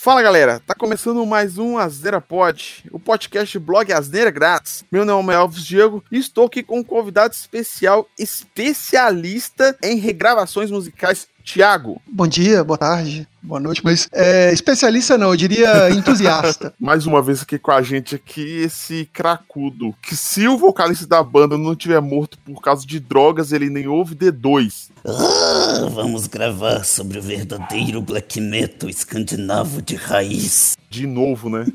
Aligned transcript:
Fala 0.00 0.22
galera, 0.22 0.60
tá 0.64 0.76
começando 0.76 1.26
mais 1.26 1.58
um 1.58 1.76
Asneira 1.76 2.20
Pod, 2.20 2.84
o 2.92 3.00
podcast 3.00 3.58
blog 3.58 3.92
Asneira 3.92 4.30
Grátis. 4.30 4.84
Meu 4.92 5.04
nome 5.04 5.32
é 5.32 5.36
Alves 5.36 5.64
Diego 5.64 6.04
e 6.08 6.18
estou 6.18 6.46
aqui 6.46 6.62
com 6.62 6.78
um 6.78 6.84
convidado 6.84 7.34
especial, 7.34 8.08
especialista 8.16 9.76
em 9.82 9.96
regravações 9.96 10.70
musicais, 10.70 11.26
Tiago. 11.42 12.00
Bom 12.06 12.28
dia, 12.28 12.62
boa 12.62 12.78
tarde, 12.78 13.26
boa 13.48 13.58
noite, 13.58 13.80
mas 13.82 14.06
é, 14.12 14.52
especialista 14.52 15.16
não, 15.16 15.30
eu 15.30 15.36
diria 15.36 15.88
entusiasta. 15.96 16.74
mais 16.78 17.06
uma 17.06 17.22
vez 17.22 17.42
aqui 17.42 17.58
com 17.58 17.72
a 17.72 17.80
gente 17.80 18.14
aqui, 18.14 18.60
esse 18.60 19.08
cracudo, 19.10 19.94
que 20.02 20.14
se 20.14 20.46
o 20.46 20.58
vocalista 20.58 21.06
da 21.06 21.22
banda 21.22 21.56
não 21.56 21.74
tiver 21.74 22.00
morto 22.00 22.36
por 22.44 22.60
causa 22.60 22.86
de 22.86 23.00
drogas, 23.00 23.50
ele 23.50 23.70
nem 23.70 23.88
ouve 23.88 24.14
D2. 24.14 24.90
Ah, 25.02 25.88
vamos 25.90 26.26
gravar 26.26 26.84
sobre 26.84 27.18
o 27.18 27.22
verdadeiro 27.22 28.02
black 28.02 28.38
metal 28.38 28.90
escandinavo 28.90 29.80
de 29.80 29.96
raiz. 29.96 30.76
De 30.90 31.06
novo, 31.06 31.48
né? 31.48 31.66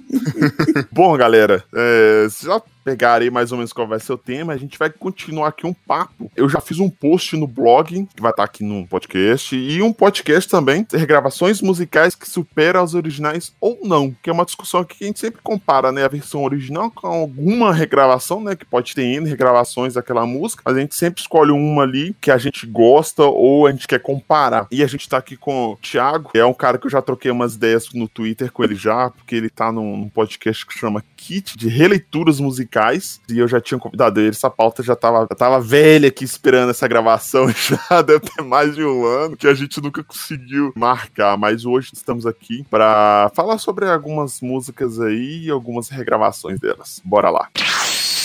Bom, 0.92 1.18
galera, 1.18 1.64
é, 1.74 2.28
já 2.44 2.62
pegarei 2.84 3.30
mais 3.30 3.52
ou 3.52 3.58
menos 3.58 3.74
qual 3.74 3.88
vai 3.88 4.00
ser 4.00 4.14
o 4.14 4.18
tema. 4.18 4.54
A 4.54 4.58
gente 4.58 4.78
vai 4.78 4.90
continuar 4.90 5.50
aqui 5.50 5.66
um 5.66 5.74
papo. 5.74 6.32
Eu 6.36 6.50
já 6.50 6.60
fiz 6.60 6.80
um 6.80 6.90
post 6.90 7.36
no 7.36 7.48
blog, 7.48 8.08
que 8.16 8.22
vai 8.22 8.32
estar 8.32 8.44
aqui 8.44 8.64
no 8.64 8.86
podcast, 8.88 9.56
e 9.56 9.82
um 9.82 9.94
podcast 9.94 10.50
também, 10.50 10.86
regravações 10.92 11.62
musicais 11.62 12.16
que 12.16 12.30
superam 12.30 12.84
as 12.84 12.94
originais 12.94 13.54
ou 13.60 13.80
não, 13.84 14.16
que 14.22 14.30
é 14.30 14.34
uma 14.34 14.46
discussão 14.46 14.84
que 14.84 15.04
a 15.04 15.08
gente 15.08 15.20
sempre 15.20 15.42
compara, 15.42 15.92
né, 15.92 16.04
a 16.04 16.08
versão 16.08 16.44
original 16.44 16.92
com 16.92 17.08
alguma 17.08 17.74
regravação, 17.74 18.42
né, 18.42 18.56
que 18.56 18.66
pode 18.66 18.94
ter 18.94 19.04
N 19.04 19.28
regravações 19.28 19.94
daquela 19.94 20.26
música, 20.26 20.62
mas 20.66 20.78
a 20.78 20.80
gente 20.80 20.96
sempre 20.96 21.22
escolhe 21.22 21.52
uma 21.52 21.84
ali 21.84 22.16
que 22.20 22.32
a 22.32 22.38
gente 22.38 22.66
gosta 22.66 23.24
ou 23.24 23.68
a 23.68 23.72
gente 23.72 23.88
quer 23.88 24.00
comparar. 24.00 24.68
E 24.72 24.84
a 24.84 24.88
gente 24.88 25.08
tá 25.08 25.18
aqui 25.18 25.38
com 25.38 25.72
o 25.72 25.78
Thiago, 25.78 26.32
é 26.34 26.46
um 26.46 26.54
cara 26.54 26.78
que 26.78 26.88
eu 26.88 26.92
já 26.92 27.02
troquei 27.02 27.32
umas 27.32 27.56
ideias 27.56 27.92
no 27.94 28.08
Twitter 28.08 28.52
com 28.52 28.64
ele 28.64 28.76
já, 28.76 29.10
porque 29.10 29.36
ele 29.36 29.50
tá 29.50 29.72
num 29.72 30.10
podcast 30.10 30.66
que 30.66 30.78
chama 30.78 31.04
Kit 31.16 31.58
de 31.58 31.70
Releituras 31.70 32.40
Musicais, 32.40 32.73
e 33.30 33.40
eu 33.40 33.48
já 33.48 33.62
tinha 33.62 33.80
convidado 33.80 34.20
ele, 34.20 34.30
essa 34.30 34.50
pauta 34.50 34.82
já 34.82 34.96
tava, 34.96 35.28
já 35.30 35.36
tava 35.36 35.60
velha 35.60 36.08
aqui 36.08 36.24
esperando 36.24 36.70
essa 36.70 36.88
gravação, 36.88 37.48
já 37.90 38.02
deve 38.02 38.22
ter 38.22 38.42
mais 38.42 38.76
de 38.76 38.84
um 38.84 39.06
ano, 39.06 39.38
que 39.38 39.48
a 39.48 39.54
gente 39.54 39.82
nunca 39.82 40.04
conseguiu 40.04 40.72
marcar, 40.76 41.38
mas 41.38 41.66
hoje 41.66 41.92
estamos 41.94 42.26
aqui 42.26 42.66
para 42.70 43.32
falar 43.36 43.58
sobre 43.58 43.90
algumas 43.90 44.42
músicas 44.42 45.00
aí 45.00 45.46
e 45.46 45.50
algumas 45.50 45.90
regravações 45.90 46.60
delas. 46.60 47.02
Bora 47.04 47.30
lá. 47.30 47.50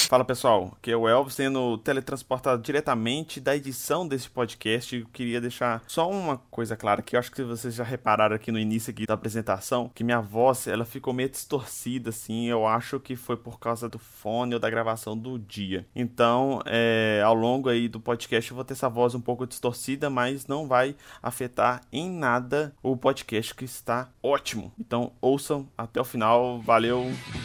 Fala 0.09 0.25
pessoal, 0.25 0.73
aqui 0.75 0.91
é 0.91 0.97
o 0.97 1.07
Elvis 1.07 1.35
sendo 1.35 1.77
teletransportado 1.77 2.63
diretamente 2.63 3.43
da 3.43 3.55
edição 3.55 4.09
desse 4.09 4.31
podcast. 4.31 4.97
Eu 4.97 5.07
queria 5.13 5.39
deixar 5.39 5.83
só 5.87 6.09
uma 6.09 6.39
coisa 6.51 6.75
clara 6.79 7.03
que 7.03 7.15
eu 7.15 7.21
acho 7.21 7.31
que 7.31 7.43
vocês 7.43 7.75
já 7.75 7.85
repararam 7.85 8.35
aqui 8.35 8.51
no 8.51 8.59
início 8.59 8.91
aqui 8.91 9.05
da 9.05 9.13
apresentação, 9.13 9.91
que 9.95 10.03
minha 10.03 10.23
voz 10.23 10.67
ela 10.67 10.87
ficou 10.87 11.13
meio 11.13 11.29
distorcida 11.29 12.09
assim. 12.09 12.47
Eu 12.47 12.67
acho 12.67 12.99
que 12.99 13.17
foi 13.17 13.37
por 13.37 13.61
causa 13.61 13.87
do 13.87 13.99
fone 13.99 14.55
ou 14.55 14.59
da 14.59 14.71
gravação 14.71 15.15
do 15.15 15.39
dia. 15.39 15.87
Então, 15.95 16.63
é, 16.65 17.21
ao 17.23 17.35
longo 17.35 17.69
aí 17.69 17.87
do 17.87 18.01
podcast 18.01 18.51
eu 18.51 18.55
vou 18.55 18.65
ter 18.65 18.73
essa 18.73 18.89
voz 18.89 19.15
um 19.15 19.21
pouco 19.21 19.47
distorcida, 19.47 20.09
mas 20.09 20.47
não 20.47 20.67
vai 20.67 20.97
afetar 21.23 21.83
em 21.93 22.11
nada 22.11 22.75
o 22.83 22.97
podcast 22.97 23.55
que 23.55 23.67
está 23.67 24.09
ótimo. 24.23 24.73
Então, 24.81 25.13
ouçam 25.21 25.69
até 25.77 26.01
o 26.01 26.05
final. 26.05 26.63
Valeu, 26.63 27.05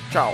tchau. 0.09 0.33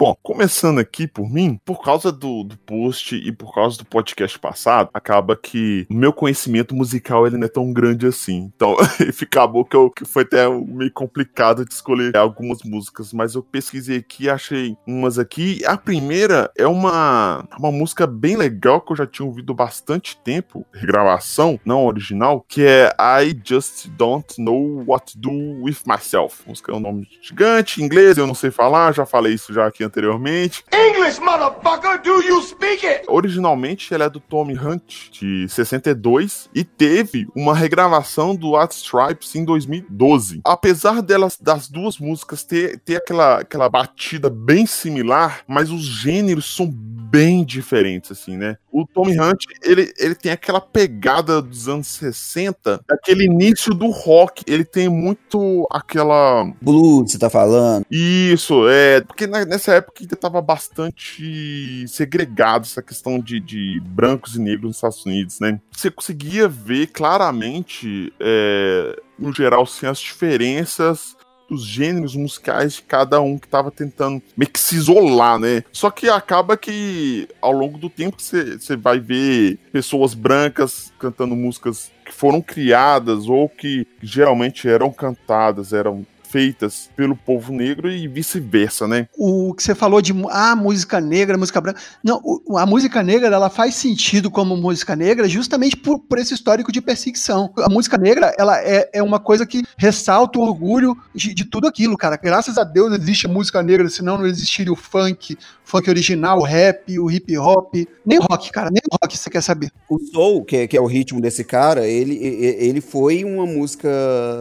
Bom, 0.00 0.16
começando 0.22 0.78
aqui 0.78 1.06
por 1.06 1.28
mim, 1.28 1.60
por 1.62 1.82
causa 1.82 2.10
do, 2.10 2.42
do 2.42 2.56
post 2.56 3.14
e 3.14 3.30
por 3.30 3.52
causa 3.52 3.76
do 3.76 3.84
podcast 3.84 4.38
passado, 4.38 4.88
acaba 4.94 5.36
que 5.36 5.86
o 5.90 5.94
meu 5.94 6.10
conhecimento 6.10 6.74
musical 6.74 7.26
ele 7.26 7.36
não 7.36 7.44
é 7.44 7.50
tão 7.50 7.70
grande 7.70 8.06
assim. 8.06 8.50
Então, 8.56 8.78
acabou 9.20 9.62
que, 9.62 9.76
eu, 9.76 9.90
que 9.90 10.06
foi 10.06 10.22
até 10.22 10.48
meio 10.48 10.90
complicado 10.90 11.66
de 11.66 11.74
escolher 11.74 12.16
algumas 12.16 12.62
músicas, 12.62 13.12
mas 13.12 13.34
eu 13.34 13.42
pesquisei 13.42 13.98
aqui 13.98 14.30
achei 14.30 14.74
umas 14.86 15.18
aqui. 15.18 15.62
A 15.66 15.76
primeira 15.76 16.50
é 16.56 16.66
uma, 16.66 17.46
uma 17.58 17.70
música 17.70 18.06
bem 18.06 18.36
legal 18.36 18.80
que 18.80 18.92
eu 18.92 18.96
já 18.96 19.06
tinha 19.06 19.26
ouvido 19.26 19.52
bastante 19.52 20.18
tempo, 20.24 20.64
regravação, 20.72 21.60
não 21.62 21.84
original, 21.84 22.42
que 22.48 22.64
é 22.64 22.90
I 22.98 23.38
Just 23.44 23.88
Don't 23.88 24.40
Know 24.40 24.82
What 24.86 25.12
to 25.12 25.18
Do 25.18 25.62
With 25.62 25.80
Myself. 25.84 26.42
A 26.46 26.48
música 26.48 26.72
é 26.72 26.74
um 26.74 26.80
nome 26.80 27.06
gigante, 27.20 27.82
em 27.82 27.84
inglês, 27.84 28.16
eu 28.16 28.26
não 28.26 28.34
sei 28.34 28.50
falar, 28.50 28.94
já 28.94 29.04
falei 29.04 29.34
isso 29.34 29.52
já 29.52 29.66
aqui 29.66 29.89
anteriormente. 29.90 30.64
English, 30.72 31.20
motherfucker, 31.20 32.00
do 32.02 32.22
you 32.22 32.40
speak 32.42 32.86
it? 32.86 33.04
Originalmente 33.08 33.92
ela 33.92 34.04
é 34.04 34.10
do 34.10 34.20
Tommy 34.20 34.56
Hunt, 34.56 35.10
de 35.10 35.48
62, 35.48 36.48
e 36.54 36.62
teve 36.64 37.26
uma 37.34 37.54
regravação 37.54 38.34
do 38.34 38.56
White 38.56 38.76
Stripes 38.76 39.34
em 39.34 39.44
2012. 39.44 40.40
Apesar 40.44 41.02
delas, 41.02 41.36
das 41.38 41.68
duas 41.68 41.98
músicas 41.98 42.44
ter, 42.44 42.78
ter 42.78 42.96
aquela, 42.96 43.40
aquela 43.40 43.68
batida 43.68 44.30
bem 44.30 44.64
similar, 44.64 45.40
mas 45.46 45.70
os 45.70 45.82
gêneros 45.82 46.54
são 46.54 46.72
bem 47.10 47.44
diferentes, 47.44 48.12
assim, 48.12 48.36
né? 48.36 48.56
O 48.70 48.86
Tommy 48.86 49.18
Hunt, 49.18 49.44
ele, 49.62 49.92
ele 49.98 50.14
tem 50.14 50.30
aquela 50.30 50.60
pegada 50.60 51.42
dos 51.42 51.68
anos 51.68 51.88
60, 51.88 52.80
aquele 52.88 53.24
início 53.24 53.74
do 53.74 53.90
rock, 53.90 54.44
ele 54.46 54.64
tem 54.64 54.88
muito 54.88 55.66
aquela... 55.70 56.44
Blues, 56.62 57.10
você 57.10 57.18
tá 57.18 57.28
falando? 57.28 57.84
Isso, 57.90 58.68
é, 58.68 59.00
porque 59.00 59.26
nessa 59.26 59.74
época 59.74 60.02
ainda 60.02 60.16
tava 60.16 60.40
bastante 60.40 61.86
segregado 61.88 62.64
essa 62.64 62.82
questão 62.82 63.18
de, 63.18 63.40
de 63.40 63.80
brancos 63.84 64.36
e 64.36 64.40
negros 64.40 64.68
nos 64.68 64.76
Estados 64.76 65.04
Unidos, 65.04 65.40
né? 65.40 65.60
Você 65.72 65.90
conseguia 65.90 66.46
ver 66.46 66.86
claramente, 66.88 68.12
é, 68.20 69.00
no 69.18 69.32
geral, 69.32 69.62
assim, 69.62 69.86
as 69.86 69.98
diferenças 69.98 71.16
dos 71.50 71.64
gêneros 71.64 72.14
musicais 72.14 72.74
de 72.74 72.82
cada 72.82 73.20
um 73.20 73.36
que 73.36 73.48
tava 73.48 73.70
tentando 73.70 74.22
meio 74.36 74.50
que 74.50 74.60
se 74.60 74.76
isolar, 74.76 75.38
né? 75.38 75.64
Só 75.72 75.90
que 75.90 76.08
acaba 76.08 76.56
que 76.56 77.28
ao 77.42 77.52
longo 77.52 77.76
do 77.76 77.90
tempo 77.90 78.16
você 78.22 78.76
vai 78.76 79.00
ver 79.00 79.58
pessoas 79.72 80.14
brancas 80.14 80.92
cantando 80.98 81.34
músicas 81.34 81.90
que 82.06 82.12
foram 82.12 82.40
criadas 82.40 83.28
ou 83.28 83.48
que 83.48 83.86
geralmente 84.00 84.68
eram 84.68 84.92
cantadas, 84.92 85.72
eram 85.72 86.06
feitas 86.30 86.88
pelo 86.96 87.16
povo 87.16 87.52
negro 87.52 87.90
e 87.90 88.06
vice-versa, 88.06 88.86
né? 88.86 89.08
O 89.18 89.52
que 89.52 89.62
você 89.62 89.74
falou 89.74 90.00
de 90.00 90.14
ah, 90.30 90.54
música 90.54 91.00
negra, 91.00 91.36
música 91.36 91.60
branca. 91.60 91.80
Não, 92.02 92.22
a 92.56 92.64
música 92.64 93.02
negra 93.02 93.34
ela 93.34 93.50
faz 93.50 93.74
sentido 93.74 94.30
como 94.30 94.56
música 94.56 94.94
negra 94.94 95.28
justamente 95.28 95.76
por, 95.76 95.98
por 95.98 96.18
esse 96.18 96.32
histórico 96.32 96.70
de 96.70 96.80
perseguição. 96.80 97.52
A 97.58 97.68
música 97.68 97.98
negra 97.98 98.32
ela 98.38 98.58
é, 98.60 98.88
é 98.92 99.02
uma 99.02 99.18
coisa 99.18 99.44
que 99.44 99.64
ressalta 99.76 100.38
o 100.38 100.42
orgulho 100.42 100.96
de, 101.14 101.34
de 101.34 101.44
tudo 101.44 101.66
aquilo, 101.66 101.96
cara. 101.96 102.16
Graças 102.16 102.56
a 102.56 102.64
Deus 102.64 102.92
existe 102.92 103.26
a 103.26 103.30
música 103.30 103.62
negra, 103.62 103.88
senão 103.88 104.18
não 104.18 104.26
existiria 104.26 104.72
o 104.72 104.76
funk, 104.76 105.36
funk 105.64 105.88
original, 105.88 106.38
o 106.38 106.44
rap, 106.44 106.98
o 106.98 107.10
hip 107.10 107.36
hop, 107.38 107.74
nem 108.04 108.18
o 108.18 108.22
rock, 108.22 108.50
cara, 108.50 108.70
nem 108.70 108.82
o 108.90 108.96
rock 109.00 109.16
você 109.16 109.30
quer 109.30 109.42
saber. 109.42 109.70
O 109.88 109.98
soul, 109.98 110.44
que 110.44 110.56
é, 110.56 110.66
que 110.66 110.76
é 110.76 110.80
o 110.80 110.86
ritmo 110.86 111.20
desse 111.20 111.44
cara, 111.44 111.86
ele, 111.86 112.16
ele 112.16 112.80
foi 112.80 113.24
uma 113.24 113.46
música 113.46 113.88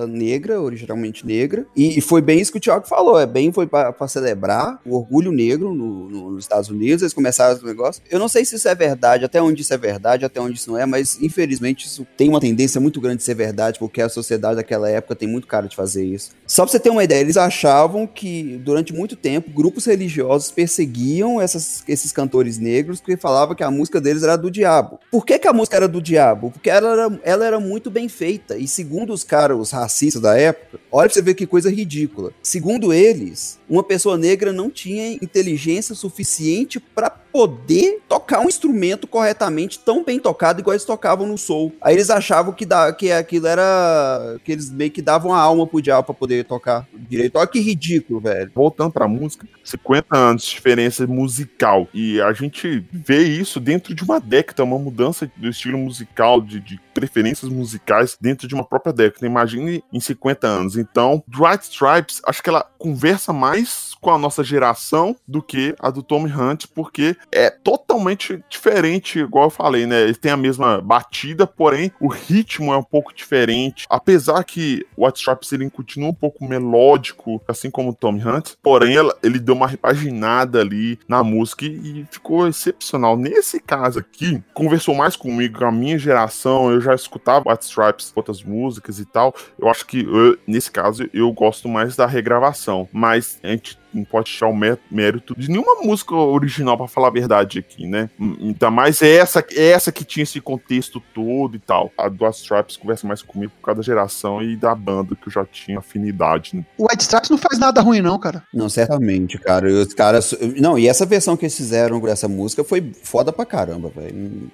negra, 0.08 0.60
originalmente 0.62 1.26
negra, 1.26 1.66
e, 1.88 2.02
foi 2.02 2.22
bem 2.22 2.40
isso 2.40 2.52
que 2.52 2.58
o 2.58 2.62
Thiago 2.62 2.88
falou, 2.88 3.20
é 3.20 3.26
bem 3.26 3.52
foi 3.52 3.68
para 3.68 4.08
celebrar 4.08 4.80
o 4.86 4.96
orgulho 4.96 5.32
negro 5.32 5.74
no, 5.74 6.10
no, 6.10 6.32
nos 6.32 6.44
Estados 6.44 6.70
Unidos, 6.70 7.02
eles 7.02 7.14
começaram 7.14 7.56
esse 7.56 7.66
negócio. 7.66 8.02
Eu 8.10 8.20
não 8.20 8.28
sei 8.28 8.44
se 8.44 8.56
isso 8.56 8.68
é 8.68 8.76
verdade, 8.76 9.26
até 9.26 9.42
onde 9.42 9.62
isso 9.62 9.74
é 9.74 9.78
verdade, 9.78 10.26
até 10.26 10.42
onde 10.42 10.58
isso 10.58 10.70
não 10.72 10.78
é, 10.78 10.86
mas 10.86 11.18
infelizmente 11.22 11.86
isso 11.86 12.06
tem 12.18 12.30
uma 12.30 12.40
tendência 12.40 12.82
muito 12.82 13.00
grande 13.00 13.18
de 13.18 13.24
ser 13.24 13.36
verdade, 13.36 13.80
porque 13.80 14.02
a 14.02 14.10
sociedade 14.10 14.58
daquela 14.58 14.90
época 14.90 15.16
tem 15.16 15.28
muito 15.28 15.48
cara 15.48 15.68
de 15.68 15.76
fazer 15.76 16.06
isso. 16.06 16.32
Só 16.46 16.64
pra 16.64 16.72
você 16.72 16.80
ter 16.80 16.90
uma 16.90 17.04
ideia, 17.04 17.22
eles 17.22 17.38
achavam 17.38 18.06
que 18.08 18.60
durante 18.64 18.94
muito 18.94 19.16
tempo 19.16 19.52
grupos 19.52 19.86
religiosos 19.86 20.52
perseguiam 20.52 21.40
essas, 21.40 21.84
esses 21.88 22.12
cantores 22.12 22.58
negros 22.58 23.00
porque 23.00 23.16
falavam 23.18 23.56
que 23.56 23.64
a 23.64 23.72
música 23.72 24.02
deles 24.02 24.24
era 24.24 24.36
do 24.36 24.52
diabo. 24.52 25.00
Por 25.12 25.26
que, 25.26 25.40
que 25.40 25.48
a 25.48 25.54
música 25.54 25.78
era 25.78 25.88
do 25.88 26.02
diabo? 26.02 26.52
Porque 26.52 26.70
ela 26.70 26.92
era, 26.92 27.20
ela 27.24 27.46
era 27.46 27.60
muito 27.60 27.90
bem 27.90 28.10
feita. 28.10 28.58
E 28.58 28.68
segundo 28.68 29.14
os 29.14 29.24
caras, 29.24 29.58
os 29.58 29.72
racistas 29.72 30.22
da 30.22 30.38
época, 30.38 30.80
olha 30.92 31.08
pra 31.08 31.14
você 31.14 31.22
ver 31.22 31.34
que 31.34 31.46
coisa 31.46 31.69
coisa 31.70 31.76
ridícula. 31.76 32.32
Segundo 32.42 32.92
eles, 32.92 33.60
uma 33.70 33.84
pessoa 33.84 34.18
negra 34.18 34.52
não 34.52 34.70
tinha 34.70 35.14
inteligência 35.14 35.94
suficiente 35.94 36.80
para 36.80 37.10
poder 37.32 38.00
tocar 38.08 38.40
um 38.40 38.48
instrumento 38.48 39.08
corretamente 39.08 39.80
tão 39.80 40.04
bem 40.04 40.20
tocado 40.20 40.60
igual 40.60 40.74
eles 40.74 40.86
tocavam 40.86 41.28
no 41.28 41.38
soul. 41.38 41.74
Aí 41.82 41.94
eles 41.96 42.10
achavam 42.10 42.54
que, 42.54 42.66
da, 42.66 42.92
que 42.92 43.12
aquilo 43.12 43.48
era 43.48 44.38
que 44.44 44.52
eles 44.52 44.72
meio 44.72 44.92
que 44.92 45.02
davam 45.02 45.34
a 45.34 45.40
alma 45.40 45.68
pro 45.68 45.82
diabo 45.82 46.06
para 46.06 46.16
poder 46.16 46.46
tocar 46.46 46.88
direito. 46.94 47.38
Olha 47.38 47.48
que 47.48 47.60
ridículo, 47.60 48.20
velho. 48.20 48.52
Voltando 48.54 48.92
pra 48.92 49.08
música, 49.08 49.48
50 49.64 50.18
anos 50.18 50.44
de 50.44 50.50
diferença 50.50 51.06
musical. 51.06 51.88
E 51.94 52.20
a 52.22 52.34
gente 52.34 52.84
vê 52.92 53.22
isso 53.22 53.60
dentro 53.60 53.94
de 53.94 54.04
uma 54.04 54.20
década, 54.20 54.64
uma 54.64 54.80
mudança 54.80 55.32
do 55.38 55.48
estilo 55.48 55.78
musical, 55.78 56.42
de, 56.42 56.60
de 56.60 56.80
preferências 56.94 57.50
musicais 57.50 58.18
dentro 58.20 58.48
de 58.48 58.56
uma 58.56 58.64
própria 58.64 58.92
década. 58.92 59.26
Imagine 59.26 59.84
em 59.94 60.00
50 60.00 60.48
anos. 60.48 60.78
Então, 60.78 61.24
White 61.60 61.66
Stripes, 61.66 62.22
acho 62.26 62.42
que 62.42 62.50
ela 62.50 62.64
conversa 62.78 63.34
mais 63.34 63.90
com 64.00 64.12
a 64.12 64.18
nossa 64.18 64.44
geração 64.44 65.16
do 65.28 65.42
que 65.42 65.76
a 65.80 65.90
do 65.90 66.02
Tommy 66.02 66.32
Hunt, 66.32 66.66
porque 66.74 67.16
é 67.32 67.50
totalmente 67.50 68.44
diferente, 68.50 69.20
igual 69.20 69.46
eu 69.46 69.50
falei, 69.50 69.86
né? 69.86 70.04
Ele 70.04 70.16
tem 70.16 70.32
a 70.32 70.38
mesma 70.38 70.82
batida, 70.82 71.46
porém 71.46 71.92
o 72.00 72.08
ritmo 72.08 72.74
é 72.74 72.78
um 72.78 72.84
pouco 72.84 73.14
diferente. 73.14 73.86
Apesar 73.90 74.44
que 74.44 74.86
o 74.96 75.06
White 75.06 75.20
Stripes 75.20 75.52
ele 75.52 75.70
continua 75.70 76.10
um 76.10 76.14
pouco 76.14 76.46
melódico, 76.46 77.42
assim 77.48 77.70
como 77.70 77.90
o 77.90 77.94
Tommy 77.94 78.26
Hunt, 78.26 78.54
porém 78.62 78.96
ela, 78.96 79.16
ele 79.22 79.40
deu 79.40 79.56
uma 79.56 79.68
repaginada 79.68 80.62
ali 80.62 80.98
na 81.08 81.24
música 81.24 81.66
e, 81.66 82.02
e 82.02 82.08
ficou 82.10 82.48
excepcional. 82.48 83.18
Nesse 83.18 83.60
caso 83.60 84.00
aqui, 84.00 84.42
conversou 84.54 84.96
mais 84.96 85.16
comigo, 85.16 85.60
com 85.60 85.66
a 85.66 85.72
minha 85.72 86.00
geração, 86.00 86.72
eu 86.72 86.80
já 86.80 86.96
escutava 86.96 87.52
White 87.52 87.66
Stripes, 87.66 88.14
outras 88.16 88.44
músicas 88.44 89.00
e 89.00 89.06
tal. 89.06 89.36
Eu 89.58 89.68
acho 89.68 89.86
que 89.86 90.06
eu, 90.06 90.38
nesse 90.48 90.72
caso 90.72 91.10
eu 91.14 91.32
gosto 91.34 91.49
mais 91.68 91.96
da 91.96 92.06
regravação, 92.06 92.88
mas 92.92 93.40
a 93.44 93.48
gente 93.48 93.78
não 93.94 94.04
pode 94.04 94.32
tirar 94.32 94.50
o 94.50 94.56
mérito 94.92 95.36
de 95.36 95.50
nenhuma 95.50 95.82
música 95.82 96.14
original, 96.14 96.78
para 96.78 96.88
falar 96.88 97.08
a 97.08 97.12
verdade 97.12 97.60
aqui, 97.60 97.88
né? 97.88 98.10
Então, 98.20 98.70
mas 98.70 99.02
é 99.02 99.16
essa, 99.16 99.44
é 99.52 99.72
essa 99.72 99.92
que 99.92 100.04
tinha 100.04 100.24
esse 100.24 100.40
contexto 100.40 101.02
todo 101.14 101.56
e 101.56 101.60
tal. 101.60 101.92
A 101.98 102.08
do 102.08 102.28
Stripes 102.30 102.78
conversa 102.78 103.08
mais 103.08 103.22
comigo 103.22 103.52
por 103.60 103.66
causa 103.66 103.80
da 103.80 103.86
geração 103.86 104.42
e 104.42 104.56
da 104.56 104.76
banda 104.76 105.16
que 105.16 105.28
eu 105.28 105.32
já 105.32 105.46
tinha 105.46 105.80
afinidade, 105.80 106.56
né? 106.56 106.66
O 106.78 106.84
White 106.84 107.02
Stripes 107.04 107.30
não 107.30 107.38
faz 107.38 107.58
nada 107.58 107.82
ruim, 107.82 108.02
não, 108.02 108.20
cara. 108.20 108.44
Não, 108.54 108.70
certamente, 108.70 109.40
cara. 109.40 109.68
Os 109.68 109.94
caras. 109.94 110.36
Não, 110.58 110.78
e 110.78 110.88
essa 110.88 111.06
versão 111.06 111.36
que 111.36 111.46
eles 111.46 111.58
fizeram 111.58 112.00
dessa 112.00 112.28
música 112.28 112.64
foi 112.64 112.92
foda 113.04 113.34
pra 113.34 113.46
caramba, 113.46 113.90
velho. 113.90 114.52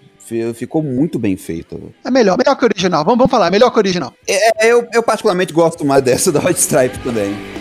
Ficou 0.53 0.81
muito 0.81 1.19
bem 1.19 1.37
feita. 1.37 1.77
É 2.03 2.09
melhor, 2.09 2.37
melhor 2.37 2.55
que 2.55 2.63
o 2.63 2.67
original. 2.67 3.03
Vamos, 3.03 3.19
vamos 3.19 3.31
falar, 3.31 3.47
é 3.47 3.51
melhor 3.51 3.69
que 3.69 3.77
o 3.77 3.79
original. 3.79 4.13
É, 4.27 4.71
eu, 4.71 4.87
eu 4.93 5.03
particularmente 5.03 5.53
gosto 5.53 5.85
mais 5.85 6.03
dessa 6.03 6.31
da 6.31 6.39
White 6.39 6.59
Stripe 6.59 6.97
também. 6.99 7.54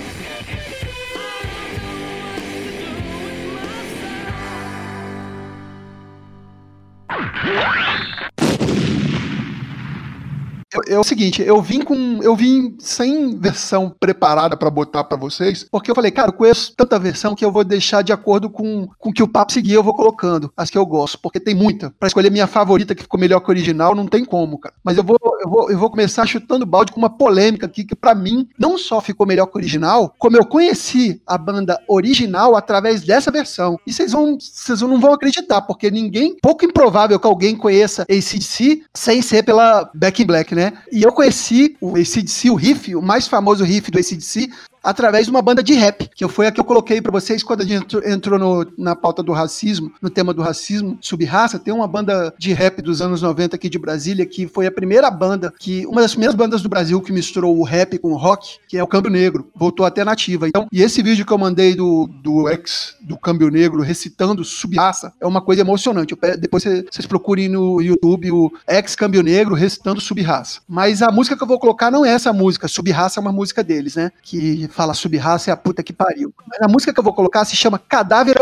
É 10.94 10.98
o 10.98 11.04
seguinte, 11.04 11.42
eu 11.42 11.60
vim 11.60 11.82
com. 11.82 12.20
Eu 12.22 12.34
vim 12.36 12.76
sem 12.78 13.36
versão 13.36 13.94
preparada 13.98 14.56
para 14.56 14.70
botar 14.70 15.04
para 15.04 15.16
vocês, 15.16 15.66
porque 15.70 15.90
eu 15.90 15.94
falei, 15.94 16.10
cara, 16.10 16.28
eu 16.28 16.32
conheço 16.32 16.72
tanta 16.76 16.98
versão 16.98 17.34
que 17.34 17.44
eu 17.44 17.52
vou 17.52 17.64
deixar 17.64 18.02
de 18.02 18.12
acordo 18.12 18.48
com, 18.48 18.88
com 18.98 19.12
que 19.12 19.22
o 19.22 19.28
papo 19.28 19.52
seguir, 19.52 19.72
eu 19.72 19.82
vou 19.82 19.94
colocando 19.94 20.52
as 20.56 20.70
que 20.70 20.78
eu 20.78 20.86
gosto, 20.86 21.18
porque 21.18 21.40
tem 21.40 21.54
muita. 21.54 21.92
Para 21.98 22.08
escolher 22.08 22.30
minha 22.30 22.46
favorita 22.46 22.94
que 22.94 23.02
ficou 23.02 23.18
melhor 23.20 23.40
que 23.40 23.48
o 23.48 23.50
original, 23.50 23.94
não 23.94 24.06
tem 24.06 24.24
como, 24.24 24.58
cara. 24.58 24.74
Mas 24.82 24.96
eu 24.96 25.04
vou, 25.04 25.18
eu 25.42 25.48
vou, 25.48 25.70
eu 25.70 25.78
vou 25.78 25.90
começar 25.90 26.26
chutando 26.26 26.66
balde 26.66 26.92
com 26.92 26.98
uma 26.98 27.10
polêmica 27.10 27.66
aqui, 27.66 27.84
que 27.84 27.94
para 27.94 28.14
mim 28.14 28.48
não 28.58 28.78
só 28.78 29.00
ficou 29.00 29.26
melhor 29.26 29.46
que 29.46 29.56
o 29.56 29.58
original, 29.58 30.14
como 30.18 30.36
eu 30.36 30.46
conheci 30.46 31.20
a 31.26 31.36
banda 31.36 31.78
original 31.88 32.56
através 32.56 33.02
dessa 33.02 33.30
versão. 33.30 33.78
E 33.86 33.92
vocês 33.92 34.12
vão, 34.12 34.38
vocês 34.38 34.80
não 34.80 35.00
vão 35.00 35.12
acreditar, 35.12 35.62
porque 35.62 35.90
ninguém, 35.90 36.36
pouco 36.40 36.64
improvável 36.64 37.18
que 37.18 37.26
alguém 37.26 37.56
conheça 37.56 38.02
ACDC 38.02 38.82
sem 38.94 39.22
ser 39.22 39.42
pela 39.42 39.90
Back 39.94 40.22
in 40.22 40.26
Black, 40.26 40.54
né? 40.54 40.72
E 40.94 41.02
eu 41.02 41.10
conheci 41.10 41.76
o 41.80 41.96
ACDC, 41.96 42.50
o 42.50 42.54
riff, 42.54 42.94
o 42.94 43.02
mais 43.02 43.26
famoso 43.26 43.64
riff 43.64 43.90
do 43.90 43.98
ACDC, 43.98 44.48
através 44.84 45.24
de 45.24 45.30
uma 45.30 45.42
banda 45.42 45.62
de 45.62 45.72
rap, 45.74 46.10
que 46.14 46.28
foi 46.28 46.46
a 46.46 46.52
que 46.52 46.60
eu 46.60 46.64
coloquei 46.64 47.00
para 47.00 47.10
vocês 47.10 47.42
quando 47.42 47.62
a 47.62 47.64
gente 47.64 47.96
entrou 48.04 48.38
no, 48.38 48.66
na 48.76 48.94
pauta 48.94 49.22
do 49.22 49.32
racismo, 49.32 49.90
no 50.00 50.10
tema 50.10 50.34
do 50.34 50.42
racismo, 50.42 50.98
subraça. 51.00 51.58
Tem 51.58 51.72
uma 51.72 51.88
banda 51.88 52.34
de 52.38 52.52
rap 52.52 52.82
dos 52.82 53.00
anos 53.00 53.22
90 53.22 53.56
aqui 53.56 53.68
de 53.68 53.78
Brasília, 53.78 54.26
que 54.26 54.46
foi 54.46 54.66
a 54.66 54.72
primeira 54.72 55.10
banda, 55.10 55.52
que 55.58 55.86
uma 55.86 56.02
das 56.02 56.12
primeiras 56.12 56.36
bandas 56.36 56.62
do 56.62 56.68
Brasil 56.68 57.00
que 57.00 57.12
misturou 57.12 57.58
o 57.58 57.64
rap 57.64 57.98
com 57.98 58.12
o 58.12 58.16
rock, 58.16 58.58
que 58.68 58.76
é 58.76 58.82
o 58.82 58.86
Câmbio 58.86 59.10
Negro. 59.10 59.50
Voltou 59.54 59.86
até 59.86 60.04
nativa. 60.04 60.48
Então, 60.48 60.66
e 60.70 60.82
esse 60.82 61.02
vídeo 61.02 61.24
que 61.24 61.32
eu 61.32 61.38
mandei 61.38 61.74
do, 61.74 62.08
do 62.22 62.48
ex 62.48 62.94
do 63.00 63.16
Câmbio 63.16 63.48
Negro 63.48 63.82
recitando 63.82 64.44
subraça 64.44 65.12
é 65.20 65.26
uma 65.26 65.40
coisa 65.40 65.62
emocionante. 65.62 66.12
Eu, 66.12 66.38
depois 66.38 66.62
vocês 66.62 67.06
procurem 67.06 67.48
no 67.48 67.80
YouTube 67.80 68.30
o 68.32 68.52
ex 68.68 68.94
Câmbio 68.94 69.22
Negro 69.22 69.54
recitando 69.54 70.00
subraça. 70.00 70.60
Mas 70.68 71.02
a 71.02 71.10
música 71.10 71.36
que 71.36 71.42
eu 71.42 71.48
vou 71.48 71.58
colocar 71.58 71.90
não 71.90 72.04
é 72.04 72.10
essa 72.10 72.32
música. 72.32 72.68
Subraça 72.68 73.18
é 73.18 73.22
uma 73.22 73.32
música 73.32 73.62
deles, 73.62 73.96
né? 73.96 74.10
Que 74.22 74.68
fala 74.74 74.92
subraça 74.92 75.50
é 75.50 75.52
a 75.52 75.56
puta 75.56 75.82
que 75.82 75.92
pariu. 75.92 76.32
Mas 76.48 76.60
a 76.60 76.68
música 76.68 76.92
que 76.92 76.98
eu 76.98 77.04
vou 77.04 77.14
colocar 77.14 77.44
se 77.44 77.56
chama 77.56 77.78
Cadáver 77.78 78.36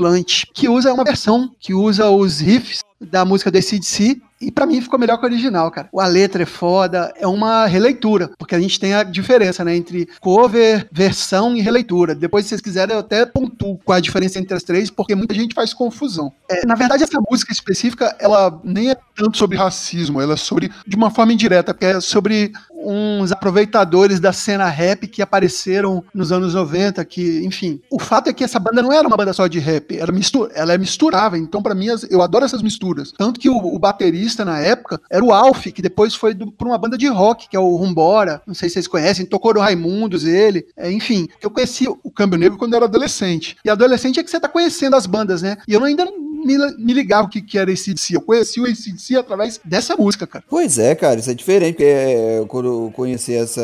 Ambulante, 0.00 0.48
que 0.52 0.68
usa 0.68 0.92
uma 0.92 1.04
versão 1.04 1.50
que 1.60 1.74
usa 1.74 2.08
os 2.08 2.40
riffs 2.40 2.80
da 3.00 3.24
música 3.24 3.50
do 3.50 3.58
ACDC 3.58 4.20
e 4.40 4.50
para 4.50 4.66
mim 4.66 4.80
ficou 4.80 4.98
melhor 4.98 5.16
que 5.18 5.24
o 5.24 5.28
original, 5.28 5.70
cara. 5.70 5.88
A 5.96 6.06
letra 6.06 6.42
é 6.42 6.46
foda, 6.46 7.12
é 7.16 7.26
uma 7.26 7.66
releitura, 7.66 8.30
porque 8.38 8.54
a 8.54 8.60
gente 8.60 8.78
tem 8.78 8.94
a 8.94 9.02
diferença, 9.02 9.64
né, 9.64 9.74
entre 9.74 10.06
cover, 10.20 10.86
versão 10.92 11.56
e 11.56 11.60
releitura. 11.60 12.14
Depois, 12.14 12.44
se 12.44 12.50
vocês 12.50 12.60
quiserem, 12.60 12.94
eu 12.94 13.00
até 13.00 13.24
pontuo 13.24 13.78
qual 13.84 13.96
a 13.96 14.00
diferença 14.00 14.38
entre 14.38 14.54
as 14.54 14.62
três, 14.62 14.90
porque 14.90 15.14
muita 15.14 15.34
gente 15.34 15.54
faz 15.54 15.72
confusão. 15.72 16.32
É, 16.50 16.66
na 16.66 16.74
verdade, 16.74 17.04
essa 17.04 17.20
música 17.30 17.52
específica, 17.52 18.14
ela 18.18 18.60
nem 18.62 18.90
é 18.90 18.96
tanto 19.16 19.38
sobre 19.38 19.56
racismo, 19.56 20.20
ela 20.20 20.34
é 20.34 20.36
sobre, 20.36 20.70
de 20.86 20.96
uma 20.96 21.10
forma 21.10 21.32
indireta, 21.32 21.72
porque 21.72 21.86
é 21.86 22.00
sobre 22.00 22.52
uns 22.84 23.32
aproveitadores 23.32 24.20
da 24.20 24.32
cena 24.32 24.68
rap 24.68 25.06
que 25.06 25.22
apareceram 25.22 26.04
nos 26.14 26.32
anos 26.32 26.54
90, 26.54 27.04
que, 27.04 27.44
enfim. 27.44 27.80
O 27.90 27.98
fato 27.98 28.28
é 28.28 28.32
que 28.32 28.44
essa 28.44 28.58
banda 28.58 28.82
não 28.82 28.92
era 28.92 29.06
uma 29.06 29.16
banda 29.16 29.32
só 29.32 29.46
de 29.46 29.58
rap, 29.58 29.96
ela, 29.96 30.12
mistura, 30.12 30.52
ela 30.54 30.72
é 30.72 30.78
misturável, 30.78 31.38
então 31.38 31.62
para 31.62 31.74
mim 31.74 31.86
eu 32.10 32.22
adoro 32.22 32.44
essas 32.44 32.62
misturas. 32.62 33.12
Tanto 33.16 33.40
que 33.40 33.48
o, 33.48 33.56
o 33.56 33.78
baterista 33.78 34.44
na 34.44 34.60
época 34.60 35.00
era 35.10 35.24
o 35.24 35.32
Alf, 35.32 35.66
que 35.66 35.82
depois 35.82 36.14
foi 36.14 36.34
do, 36.34 36.50
por 36.50 36.66
uma 36.66 36.78
banda 36.78 36.96
de 36.98 37.06
rock, 37.08 37.48
que 37.48 37.56
é 37.56 37.60
o 37.60 37.76
Rumbora, 37.76 38.42
não 38.46 38.54
sei 38.54 38.68
se 38.68 38.74
vocês 38.74 38.88
conhecem, 38.88 39.26
tocou 39.26 39.54
no 39.54 39.60
Raimundos 39.60 40.24
ele, 40.24 40.66
é, 40.76 40.90
enfim. 40.90 41.28
Eu 41.42 41.50
conheci 41.50 41.86
o 41.88 42.10
Câmbio 42.10 42.38
Negro 42.38 42.58
quando 42.58 42.72
eu 42.72 42.76
era 42.78 42.86
adolescente. 42.86 43.56
E 43.64 43.70
adolescente 43.70 44.20
é 44.20 44.24
que 44.24 44.30
você 44.30 44.40
tá 44.40 44.48
conhecendo 44.48 44.96
as 44.96 45.06
bandas, 45.06 45.42
né? 45.42 45.56
E 45.66 45.72
eu 45.72 45.82
ainda 45.84 46.04
não 46.04 46.23
me, 46.44 46.56
me 46.78 46.92
ligava 46.92 47.26
o 47.26 47.30
que, 47.30 47.40
que 47.40 47.58
era 47.58 47.70
ACDC. 47.70 48.14
Eu 48.16 48.20
conheci 48.20 48.60
o 48.60 48.64
ACDC 48.64 49.16
através 49.16 49.60
dessa 49.64 49.96
música, 49.96 50.26
cara. 50.26 50.44
Pois 50.48 50.78
é, 50.78 50.94
cara, 50.94 51.18
isso 51.18 51.30
é 51.30 51.34
diferente, 51.34 51.74
porque 51.74 51.84
é, 51.84 52.44
quando 52.48 52.66
eu 52.66 52.92
conheci 52.94 53.34
essa, 53.34 53.62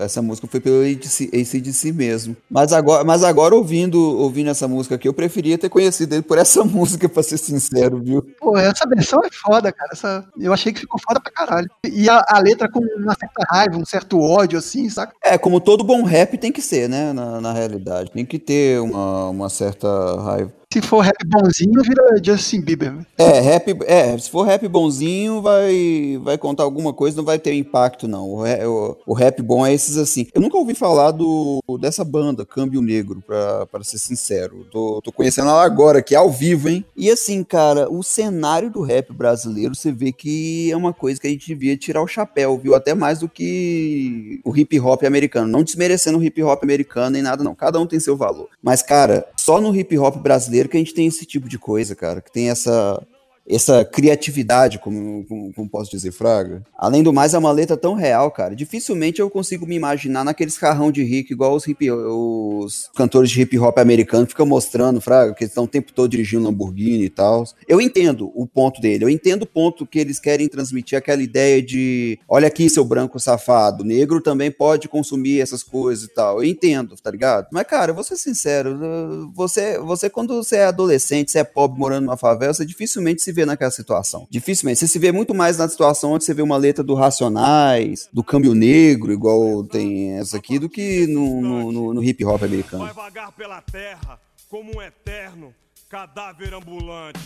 essa 0.00 0.22
música 0.22 0.46
foi 0.46 0.60
pelo 0.60 0.82
ACDC 0.82 1.92
mesmo. 1.92 2.36
Mas 2.50 2.72
agora, 2.72 3.04
mas 3.04 3.22
agora 3.22 3.54
ouvindo, 3.54 3.98
ouvindo 3.98 4.50
essa 4.50 4.66
música 4.66 4.94
aqui, 4.94 5.06
eu 5.06 5.14
preferia 5.14 5.58
ter 5.58 5.68
conhecido 5.68 6.14
ele 6.14 6.22
por 6.22 6.38
essa 6.38 6.64
música, 6.64 7.08
pra 7.08 7.22
ser 7.22 7.38
sincero, 7.38 8.00
viu? 8.02 8.22
Pô, 8.40 8.56
essa 8.56 8.88
versão 8.88 9.20
é 9.24 9.28
foda, 9.30 9.70
cara. 9.72 9.90
Essa, 9.92 10.24
eu 10.38 10.52
achei 10.52 10.72
que 10.72 10.80
ficou 10.80 11.00
foda 11.00 11.20
pra 11.20 11.32
caralho. 11.32 11.70
E 11.84 12.08
a, 12.08 12.24
a 12.28 12.38
letra 12.38 12.68
com 12.68 12.80
uma 12.80 13.14
certa 13.14 13.44
raiva, 13.48 13.76
um 13.76 13.84
certo 13.84 14.18
ódio, 14.20 14.58
assim, 14.58 14.88
saca? 14.88 15.14
É, 15.22 15.36
como 15.36 15.60
todo 15.60 15.84
bom 15.84 16.02
rap 16.02 16.38
tem 16.38 16.52
que 16.52 16.62
ser, 16.62 16.88
né? 16.88 17.12
Na, 17.12 17.40
na 17.40 17.52
realidade. 17.52 18.10
Tem 18.10 18.24
que 18.24 18.38
ter 18.38 18.80
uma, 18.80 19.28
uma 19.28 19.48
certa 19.48 19.88
raiva. 20.22 20.52
Se 20.74 20.82
for 20.82 21.04
rap 21.04 21.24
bonzinho, 21.24 21.80
vira 21.84 22.02
Justin 22.20 22.60
Bieber. 22.60 23.06
É, 23.16 23.38
rap, 23.38 23.76
é, 23.86 24.18
se 24.18 24.28
for 24.28 24.42
rap 24.42 24.66
bonzinho, 24.66 25.40
vai, 25.40 26.18
vai 26.20 26.36
contar 26.36 26.64
alguma 26.64 26.92
coisa, 26.92 27.16
não 27.16 27.24
vai 27.24 27.38
ter 27.38 27.54
impacto, 27.54 28.08
não. 28.08 28.28
O, 28.28 28.42
o, 28.42 28.96
o 29.06 29.14
rap 29.14 29.40
bom 29.40 29.64
é 29.64 29.72
esses 29.72 29.96
assim. 29.96 30.26
Eu 30.34 30.40
nunca 30.40 30.58
ouvi 30.58 30.74
falar 30.74 31.12
do, 31.12 31.62
dessa 31.78 32.02
banda, 32.02 32.44
Câmbio 32.44 32.82
Negro, 32.82 33.22
pra, 33.24 33.66
pra 33.66 33.84
ser 33.84 33.98
sincero. 33.98 34.66
Tô, 34.68 35.00
tô 35.00 35.12
conhecendo 35.12 35.48
ela 35.48 35.62
agora, 35.62 36.00
aqui 36.00 36.12
ao 36.12 36.28
vivo, 36.28 36.68
hein? 36.68 36.84
E 36.96 37.08
assim, 37.08 37.44
cara, 37.44 37.88
o 37.88 38.02
cenário 38.02 38.68
do 38.68 38.82
rap 38.82 39.12
brasileiro, 39.12 39.76
você 39.76 39.92
vê 39.92 40.10
que 40.10 40.72
é 40.72 40.76
uma 40.76 40.92
coisa 40.92 41.20
que 41.20 41.28
a 41.28 41.30
gente 41.30 41.46
devia 41.46 41.76
tirar 41.76 42.02
o 42.02 42.08
chapéu, 42.08 42.58
viu? 42.58 42.74
Até 42.74 42.94
mais 42.94 43.20
do 43.20 43.28
que 43.28 44.40
o 44.44 44.56
hip 44.56 44.80
hop 44.80 45.04
americano. 45.04 45.46
Não 45.46 45.62
desmerecendo 45.62 46.18
o 46.18 46.24
hip 46.24 46.42
hop 46.42 46.64
americano 46.64 47.10
nem 47.10 47.22
nada, 47.22 47.44
não. 47.44 47.54
Cada 47.54 47.78
um 47.78 47.86
tem 47.86 48.00
seu 48.00 48.16
valor. 48.16 48.48
Mas, 48.60 48.82
cara, 48.82 49.24
só 49.36 49.60
no 49.60 49.72
hip 49.72 49.96
hop 49.96 50.16
brasileiro 50.16 50.63
brasileiro 50.64 50.68
que 50.68 50.76
a 50.76 50.80
gente 50.80 50.94
tem 50.94 51.06
esse 51.06 51.24
tipo 51.24 51.48
de 51.48 51.58
coisa, 51.58 51.94
cara, 51.94 52.20
que 52.20 52.32
tem 52.32 52.50
essa 52.50 53.02
essa 53.48 53.84
criatividade, 53.84 54.78
como, 54.78 55.24
como, 55.26 55.52
como, 55.52 55.68
posso 55.68 55.90
dizer, 55.90 56.12
Fraga. 56.12 56.62
Além 56.76 57.02
do 57.02 57.12
mais, 57.12 57.34
é 57.34 57.38
uma 57.38 57.52
letra 57.52 57.76
tão 57.76 57.94
real, 57.94 58.30
cara. 58.30 58.56
Dificilmente 58.56 59.20
eu 59.20 59.28
consigo 59.28 59.66
me 59.66 59.76
imaginar 59.76 60.24
naqueles 60.24 60.56
carrão 60.56 60.90
de 60.90 61.04
rico, 61.04 61.32
igual 61.32 61.54
os, 61.54 61.66
hip, 61.66 61.90
os 61.90 62.90
cantores 62.96 63.30
de 63.30 63.42
hip 63.42 63.58
hop 63.58 63.78
americano 63.78 64.26
ficam 64.26 64.46
mostrando, 64.46 65.00
Fraga, 65.00 65.34
que 65.34 65.44
eles 65.44 65.50
estão 65.50 65.64
o 65.64 65.68
tempo 65.68 65.92
todo 65.92 66.10
dirigindo 66.10 66.44
Lamborghini 66.44 67.04
e 67.04 67.10
tal. 67.10 67.44
Eu 67.68 67.80
entendo 67.80 68.30
o 68.34 68.46
ponto 68.46 68.80
dele, 68.80 69.04
eu 69.04 69.10
entendo 69.10 69.42
o 69.42 69.46
ponto 69.46 69.86
que 69.86 69.98
eles 69.98 70.18
querem 70.18 70.48
transmitir, 70.48 70.96
aquela 70.96 71.22
ideia 71.22 71.62
de: 71.62 72.18
olha 72.28 72.48
aqui, 72.48 72.70
seu 72.70 72.84
branco 72.84 73.20
safado, 73.20 73.84
negro 73.84 74.20
também 74.20 74.50
pode 74.50 74.88
consumir 74.88 75.40
essas 75.40 75.62
coisas 75.62 76.04
e 76.04 76.14
tal. 76.14 76.38
Eu 76.38 76.44
entendo, 76.44 76.96
tá 76.96 77.10
ligado? 77.10 77.48
Mas, 77.50 77.66
cara, 77.66 77.90
eu 77.90 77.94
vou 77.94 78.04
ser 78.04 78.16
sincero, 78.16 79.30
você, 79.34 79.78
você 79.78 80.08
quando 80.08 80.34
você 80.34 80.56
é 80.56 80.64
adolescente, 80.64 81.30
você 81.30 81.40
é 81.40 81.44
pobre 81.44 81.78
morando 81.78 82.06
numa 82.06 82.16
favela, 82.16 82.54
você 82.54 82.64
dificilmente 82.64 83.22
se 83.22 83.33
vê 83.34 83.44
naquela 83.44 83.70
situação. 83.70 84.26
Dificilmente. 84.30 84.78
Você 84.78 84.88
se 84.88 84.98
vê 84.98 85.12
muito 85.12 85.34
mais 85.34 85.58
na 85.58 85.68
situação 85.68 86.12
onde 86.12 86.24
você 86.24 86.32
vê 86.32 86.42
uma 86.42 86.56
letra 86.56 86.82
do 86.82 86.94
Racionais, 86.94 88.08
do 88.12 88.24
Câmbio 88.24 88.54
Negro, 88.54 89.12
igual 89.12 89.64
tem 89.64 90.12
essa 90.18 90.36
aqui, 90.36 90.58
do 90.58 90.68
que 90.68 91.06
no, 91.06 91.40
no, 91.40 91.72
no, 91.72 91.94
no 91.94 92.02
hip 92.02 92.24
hop 92.24 92.42
americano. 92.42 92.84
Vai 92.84 92.94
vagar 92.94 93.32
pela 93.32 93.60
terra 93.60 94.18
como 94.48 94.76
um 94.76 94.80
eterno 94.80 95.54
cadáver 95.88 96.54
ambulante. 96.54 97.20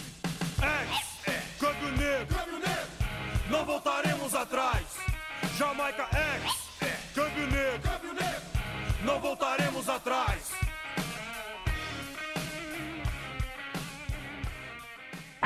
Ex, 0.61 1.35
câmbio 1.61 1.91
negro, 1.97 2.37
não 3.51 3.65
voltaremos 3.65 4.35
atrás. 4.35 4.85
Jamaica 5.57 6.09
ex, 6.13 6.53
câmbio 7.15 7.47
negro, 7.47 7.91
não 9.05 9.21
voltaremos 9.21 9.89
atrás. 9.89 10.51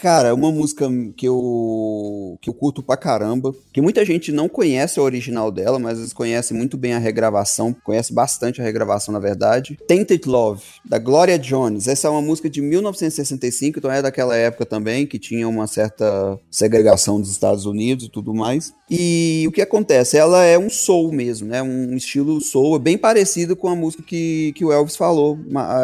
Cara, 0.00 0.32
uma 0.32 0.52
música 0.52 0.88
que 1.16 1.26
eu, 1.26 2.38
que 2.40 2.48
eu 2.48 2.54
curto 2.54 2.84
pra 2.84 2.96
caramba, 2.96 3.52
que 3.72 3.80
muita 3.80 4.04
gente 4.04 4.30
não 4.30 4.48
conhece 4.48 5.00
a 5.00 5.02
original 5.02 5.50
dela, 5.50 5.76
mas 5.76 5.98
eles 5.98 6.12
conhecem 6.12 6.56
muito 6.56 6.76
bem 6.76 6.92
a 6.92 7.00
regravação, 7.00 7.74
conhece 7.82 8.12
bastante 8.14 8.60
a 8.60 8.64
regravação, 8.64 9.12
na 9.12 9.18
verdade. 9.18 9.76
Tainted 9.88 10.24
Love, 10.24 10.62
da 10.84 10.98
Gloria 11.00 11.36
Jones. 11.36 11.88
Essa 11.88 12.06
é 12.06 12.10
uma 12.12 12.22
música 12.22 12.48
de 12.48 12.62
1965, 12.62 13.80
então 13.80 13.90
é 13.90 14.00
daquela 14.00 14.36
época 14.36 14.64
também, 14.64 15.04
que 15.04 15.18
tinha 15.18 15.48
uma 15.48 15.66
certa 15.66 16.38
segregação 16.48 17.20
dos 17.20 17.32
Estados 17.32 17.66
Unidos 17.66 18.04
e 18.04 18.08
tudo 18.08 18.32
mais. 18.32 18.72
E 18.88 19.46
o 19.48 19.50
que 19.50 19.60
acontece? 19.60 20.16
Ela 20.16 20.44
é 20.44 20.56
um 20.56 20.70
soul 20.70 21.10
mesmo, 21.10 21.48
né? 21.48 21.60
Um 21.60 21.96
estilo 21.96 22.40
soul 22.40 22.78
bem 22.78 22.96
parecido 22.96 23.56
com 23.56 23.66
a 23.66 23.74
música 23.74 24.04
que, 24.04 24.52
que 24.54 24.64
o 24.64 24.70
Elvis 24.70 24.94
falou 24.94 25.36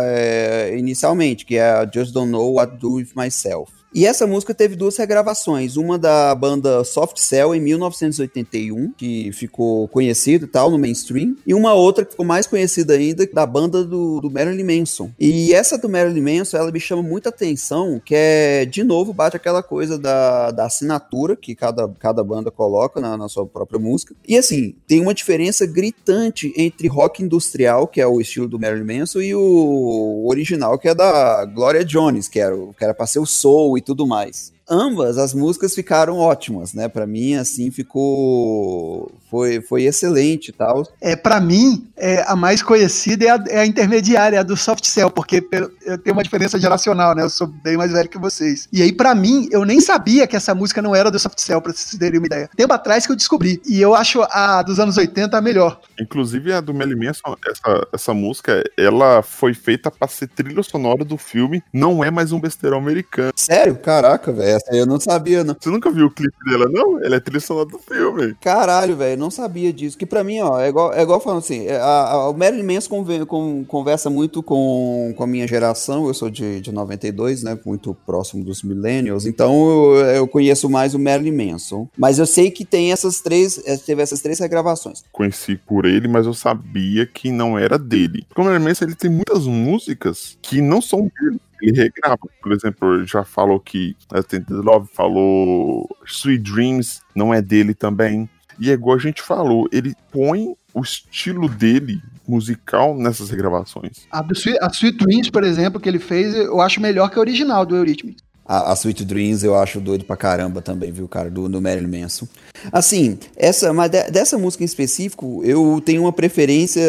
é, 0.05 0.77
inicialmente, 0.79 1.45
que 1.45 1.57
é 1.57 1.85
Just 1.93 2.13
Don't 2.13 2.31
Know 2.31 2.55
What 2.55 2.75
to 2.75 2.79
Do 2.79 2.95
With 2.95 3.09
Myself. 3.17 3.84
E 3.95 4.05
essa 4.07 4.27
música 4.27 4.53
teve 4.53 4.75
duas 4.75 4.97
regravações, 4.97 5.77
uma 5.77 5.97
da 5.97 6.35
banda 6.35 6.83
Soft 6.83 7.17
Cell 7.19 7.55
em 7.55 7.61
1981, 7.61 8.91
que 8.97 9.31
ficou 9.33 9.87
conhecida 9.87 10.47
e 10.47 10.49
tal 10.49 10.69
no 10.69 10.77
mainstream, 10.77 11.37
e 11.47 11.55
uma 11.55 11.75
outra 11.75 12.05
que 12.05 12.11
ficou 12.11 12.27
mais 12.27 12.45
conhecida 12.45 12.95
ainda 12.95 13.25
da 13.33 13.47
banda 13.47 13.85
do, 13.85 14.21
do 14.21 14.29
Marilyn 14.29 14.65
Manson. 14.65 15.13
E 15.19 15.55
essa 15.55 15.79
do 15.79 15.89
Marilyn 15.89 16.39
Manson, 16.39 16.57
ela 16.57 16.73
me 16.73 16.81
chama 16.81 17.05
muita 17.05 17.29
atenção, 17.29 18.03
que 18.05 18.17
é, 18.17 18.65
de 18.65 18.83
novo, 18.83 19.13
bate 19.13 19.37
aquela 19.37 19.63
coisa 19.63 19.97
da, 19.97 20.51
da 20.51 20.67
assinatura 20.67 21.37
que 21.37 21.55
cada, 21.55 21.87
cada 22.01 22.25
banda 22.25 22.51
coloca 22.51 23.01
na, 23.01 23.17
na 23.17 23.29
sua 23.29 23.47
própria 23.47 23.79
música. 23.79 24.13
E 24.27 24.37
assim, 24.37 24.75
tem 24.89 25.01
uma 25.01 25.15
diferença 25.15 25.67
gritante 25.67 26.53
entre 26.57 26.89
rock 26.89 27.23
industrial, 27.23 27.87
que 27.87 28.01
é 28.01 28.07
o 28.09 28.21
estilo 28.21 28.49
do 28.49 28.59
Marilyn 28.59 28.99
Manson, 28.99 29.21
e 29.21 29.37
o 29.37 30.27
original, 30.27 30.81
que 30.81 30.89
é 30.89 30.95
da 30.97 31.45
Gloria 31.45 31.85
Jones, 31.85 32.27
que 32.27 32.41
era, 32.41 32.57
que 32.77 32.83
era 32.83 32.93
pra 32.93 33.07
ser 33.07 33.21
o 33.21 33.27
soul 33.27 33.79
e 33.79 33.84
tudo 33.85 34.07
mais. 34.07 34.54
Ambas 34.69 35.19
as 35.19 35.35
músicas 35.35 35.75
ficaram 35.75 36.17
ótimas, 36.17 36.73
né? 36.73 36.89
Para 36.89 37.07
mim, 37.07 37.35
assim, 37.35 37.71
ficou. 37.71 39.13
Foi, 39.31 39.61
foi 39.61 39.83
excelente 39.83 40.49
e 40.49 40.53
tal. 40.53 40.87
É, 41.01 41.15
para 41.15 41.41
mim, 41.41 41.87
é, 41.97 42.25
a 42.27 42.35
mais 42.37 42.63
conhecida 42.63 43.25
é 43.27 43.31
a, 43.31 43.45
é 43.49 43.59
a 43.61 43.67
intermediária, 43.67 44.41
a 44.41 44.43
do 44.43 44.57
Soft 44.57 44.87
Cell, 44.87 45.11
porque 45.11 45.47
eu 45.85 45.99
tenho 45.99 46.17
uma 46.17 46.23
diferença 46.23 46.59
geracional, 46.59 47.15
né? 47.15 47.23
Eu 47.23 47.31
sou 47.31 47.47
bem 47.47 47.77
mais 47.77 47.93
velho 47.93 48.09
que 48.09 48.19
vocês. 48.19 48.69
E 48.73 48.81
aí, 48.81 48.93
para 48.93 49.15
mim, 49.15 49.49
eu 49.51 49.65
nem 49.65 49.81
sabia 49.81 50.27
que 50.27 50.37
essa 50.37 50.55
música 50.55 50.81
não 50.81 50.95
era 50.95 51.11
do 51.11 51.19
Soft 51.19 51.39
Cell, 51.41 51.61
pra 51.61 51.73
vocês 51.73 51.99
terem 51.99 52.19
uma 52.19 52.27
ideia. 52.27 52.49
Tempo 52.57 52.73
atrás 52.73 53.07
que 53.07 53.13
eu 53.13 53.17
descobri. 53.17 53.61
E 53.67 53.81
eu 53.81 53.95
acho 53.95 54.23
a 54.31 54.63
dos 54.63 54.79
anos 54.79 54.97
80 54.97 55.37
a 55.37 55.41
melhor. 55.41 55.81
Inclusive, 56.01 56.53
a 56.53 56.61
do 56.61 56.73
Melly 56.73 56.97
Manson, 56.97 57.37
essa, 57.47 57.89
essa 57.93 58.15
música, 58.15 58.63
ela 58.79 59.23
foi 59.23 59.53
feita 59.53 59.91
pra 59.91 60.09
ser 60.09 60.29
trilha 60.29 60.63
sonora 60.63 61.05
do 61.05 61.19
filme 61.19 61.63
Não 61.73 62.03
É 62.03 62.11
Mais 62.11 62.33
Um 62.33 62.41
Besteirão 62.41 62.79
Americano. 62.79 63.33
Sério? 63.37 63.77
Caraca, 63.77 64.33
velho. 64.33 64.54
Essa 64.55 64.75
eu 64.75 64.87
não 64.87 65.01
sabia, 65.01 65.43
não. 65.45 65.57
Você 65.59 65.71
nunca 65.71 65.91
viu 65.91 66.07
o 66.07 66.11
clipe 66.11 66.37
dela, 66.49 66.67
não? 66.71 67.03
Ela 67.03 67.17
é 67.17 67.21
trilha 67.21 67.41
sonora 67.41 67.69
do 67.69 67.79
filme. 67.79 68.35
Caralho, 68.41 68.97
velho, 68.97 69.19
não 69.19 69.31
sabia 69.31 69.73
disso. 69.73 69.99
Que 69.99 70.07
pra 70.07 70.25
mim, 70.25 70.41
ó, 70.41 70.61
é 70.61 70.69
igual, 70.69 70.93
é 70.93 71.03
igual 71.03 71.21
falando 71.21 71.39
assim, 71.39 71.69
a, 71.69 71.85
a, 71.85 72.31
o 72.31 72.37
Marilyn 72.37 72.75
Manson 72.75 73.65
conversa 73.67 74.09
muito 74.09 74.43
com, 74.43 75.13
com 75.17 75.23
a 75.25 75.27
minha 75.27 75.47
geração, 75.47 76.07
eu 76.07 76.15
sou 76.15 76.31
de, 76.31 76.61
de 76.61 76.73
92, 76.73 77.43
né, 77.43 77.59
muito 77.65 77.95
próximo 78.07 78.45
dos 78.45 78.63
millennials, 78.63 79.27
então 79.27 79.97
eu, 79.99 80.07
eu 80.07 80.29
conheço 80.29 80.69
mais 80.69 80.95
o 80.95 80.99
Marilyn 80.99 81.53
Manson. 81.53 81.89
Mas 81.97 82.19
eu 82.19 82.27
sei 82.27 82.51
que 82.51 82.65
tem 82.65 82.93
essas 82.93 83.21
três, 83.21 83.61
eh, 83.67 83.77
teve 83.77 84.03
essas 84.03 84.21
três 84.21 84.39
regravações. 84.39 85.03
Conheci 85.13 85.57
por 85.57 85.85
ele, 85.85 86.09
mas 86.09 86.27
eu 86.27 86.35
sabia 86.35 87.07
que 87.07 87.31
não 87.31 87.59
era 87.59 87.79
dele. 87.79 88.25
Porque 88.29 88.41
o 88.41 88.45
Marilyn 88.45 88.69
Manson, 88.69 88.85
ele 88.85 88.95
tem 88.95 89.11
muitas 89.11 89.47
músicas 89.47 90.39
que 90.43 90.61
não 90.61 90.81
são 90.81 91.11
dele 91.21 91.41
ele 91.61 91.77
regrava. 91.77 92.19
Por 92.43 92.53
exemplo, 92.53 93.05
já 93.05 93.25
falou 93.25 93.61
que 93.61 93.97
a 94.13 94.23
Tented 94.23 94.61
Love 94.61 94.89
falou 94.93 95.89
Sweet 96.07 96.43
Dreams, 96.43 97.01
não 97.15 97.33
é 97.33 97.41
dele 97.41 97.75
também. 97.75 98.29
E 98.59 98.71
é 98.71 98.73
igual 98.73 98.97
a 98.97 99.01
gente 99.01 99.23
falou, 99.23 99.69
ele 99.73 99.95
põe 100.13 100.55
o 100.73 100.81
estilo 100.81 101.49
dele 101.49 102.01
musical 102.27 102.97
nessas 102.97 103.31
regravações. 103.31 104.07
A, 104.11 104.25
Sweet, 104.33 104.59
a 104.61 104.69
Sweet 104.69 104.99
Dreams, 104.99 105.31
por 105.31 105.45
exemplo, 105.45 105.81
que 105.81 105.89
ele 105.89 105.99
fez, 105.99 106.35
eu 106.35 106.61
acho 106.61 106.81
melhor 106.81 107.11
que 107.11 107.19
a 107.19 107.21
original 107.21 107.67
do 107.67 107.77
Eurythmics. 107.77 108.24
A, 108.47 108.73
a, 108.73 108.75
Sweet 108.75 109.05
Dreams 109.05 109.43
eu 109.43 109.57
acho 109.57 109.81
doido 109.81 110.05
pra 110.05 110.17
caramba 110.17 110.61
também, 110.61 110.93
viu, 110.93 111.09
cara, 111.09 111.31
do, 111.31 111.49
do 111.49 111.63
Marilyn 111.63 112.03
Manson. 112.03 112.29
Assim, 112.71 113.19
essa, 113.37 113.73
mas 113.73 113.91
de, 113.91 114.11
dessa 114.11 114.37
música 114.37 114.63
em 114.63 114.67
específico, 114.67 115.43
eu 115.45 115.83
tenho 115.85 116.03
uma 116.03 116.13
preferência 116.13 116.83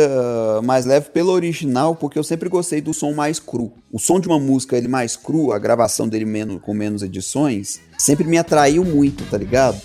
mais 0.64 0.86
leve 0.86 1.10
pelo 1.10 1.32
original, 1.32 1.96
porque 1.96 2.20
eu 2.20 2.24
sempre 2.24 2.50
gostei 2.50 2.82
do 2.82 2.94
som 2.94 3.14
mais 3.14 3.40
cru. 3.40 3.72
O 3.92 4.00
som 4.00 4.20
de 4.20 4.28
uma 4.28 4.40
música 4.40 4.78
ele 4.78 4.88
mais 4.88 5.16
cru, 5.16 5.54
a 5.54 5.60
gravação 5.60 6.08
dele 6.10 6.26
menos, 6.26 6.62
com 6.62 6.74
menos 6.74 7.02
edições, 7.02 7.80
sempre 7.98 8.28
me 8.28 8.38
atraiu 8.38 8.84
muito, 8.84 9.24
tá 9.30 9.38
ligado? 9.38 9.80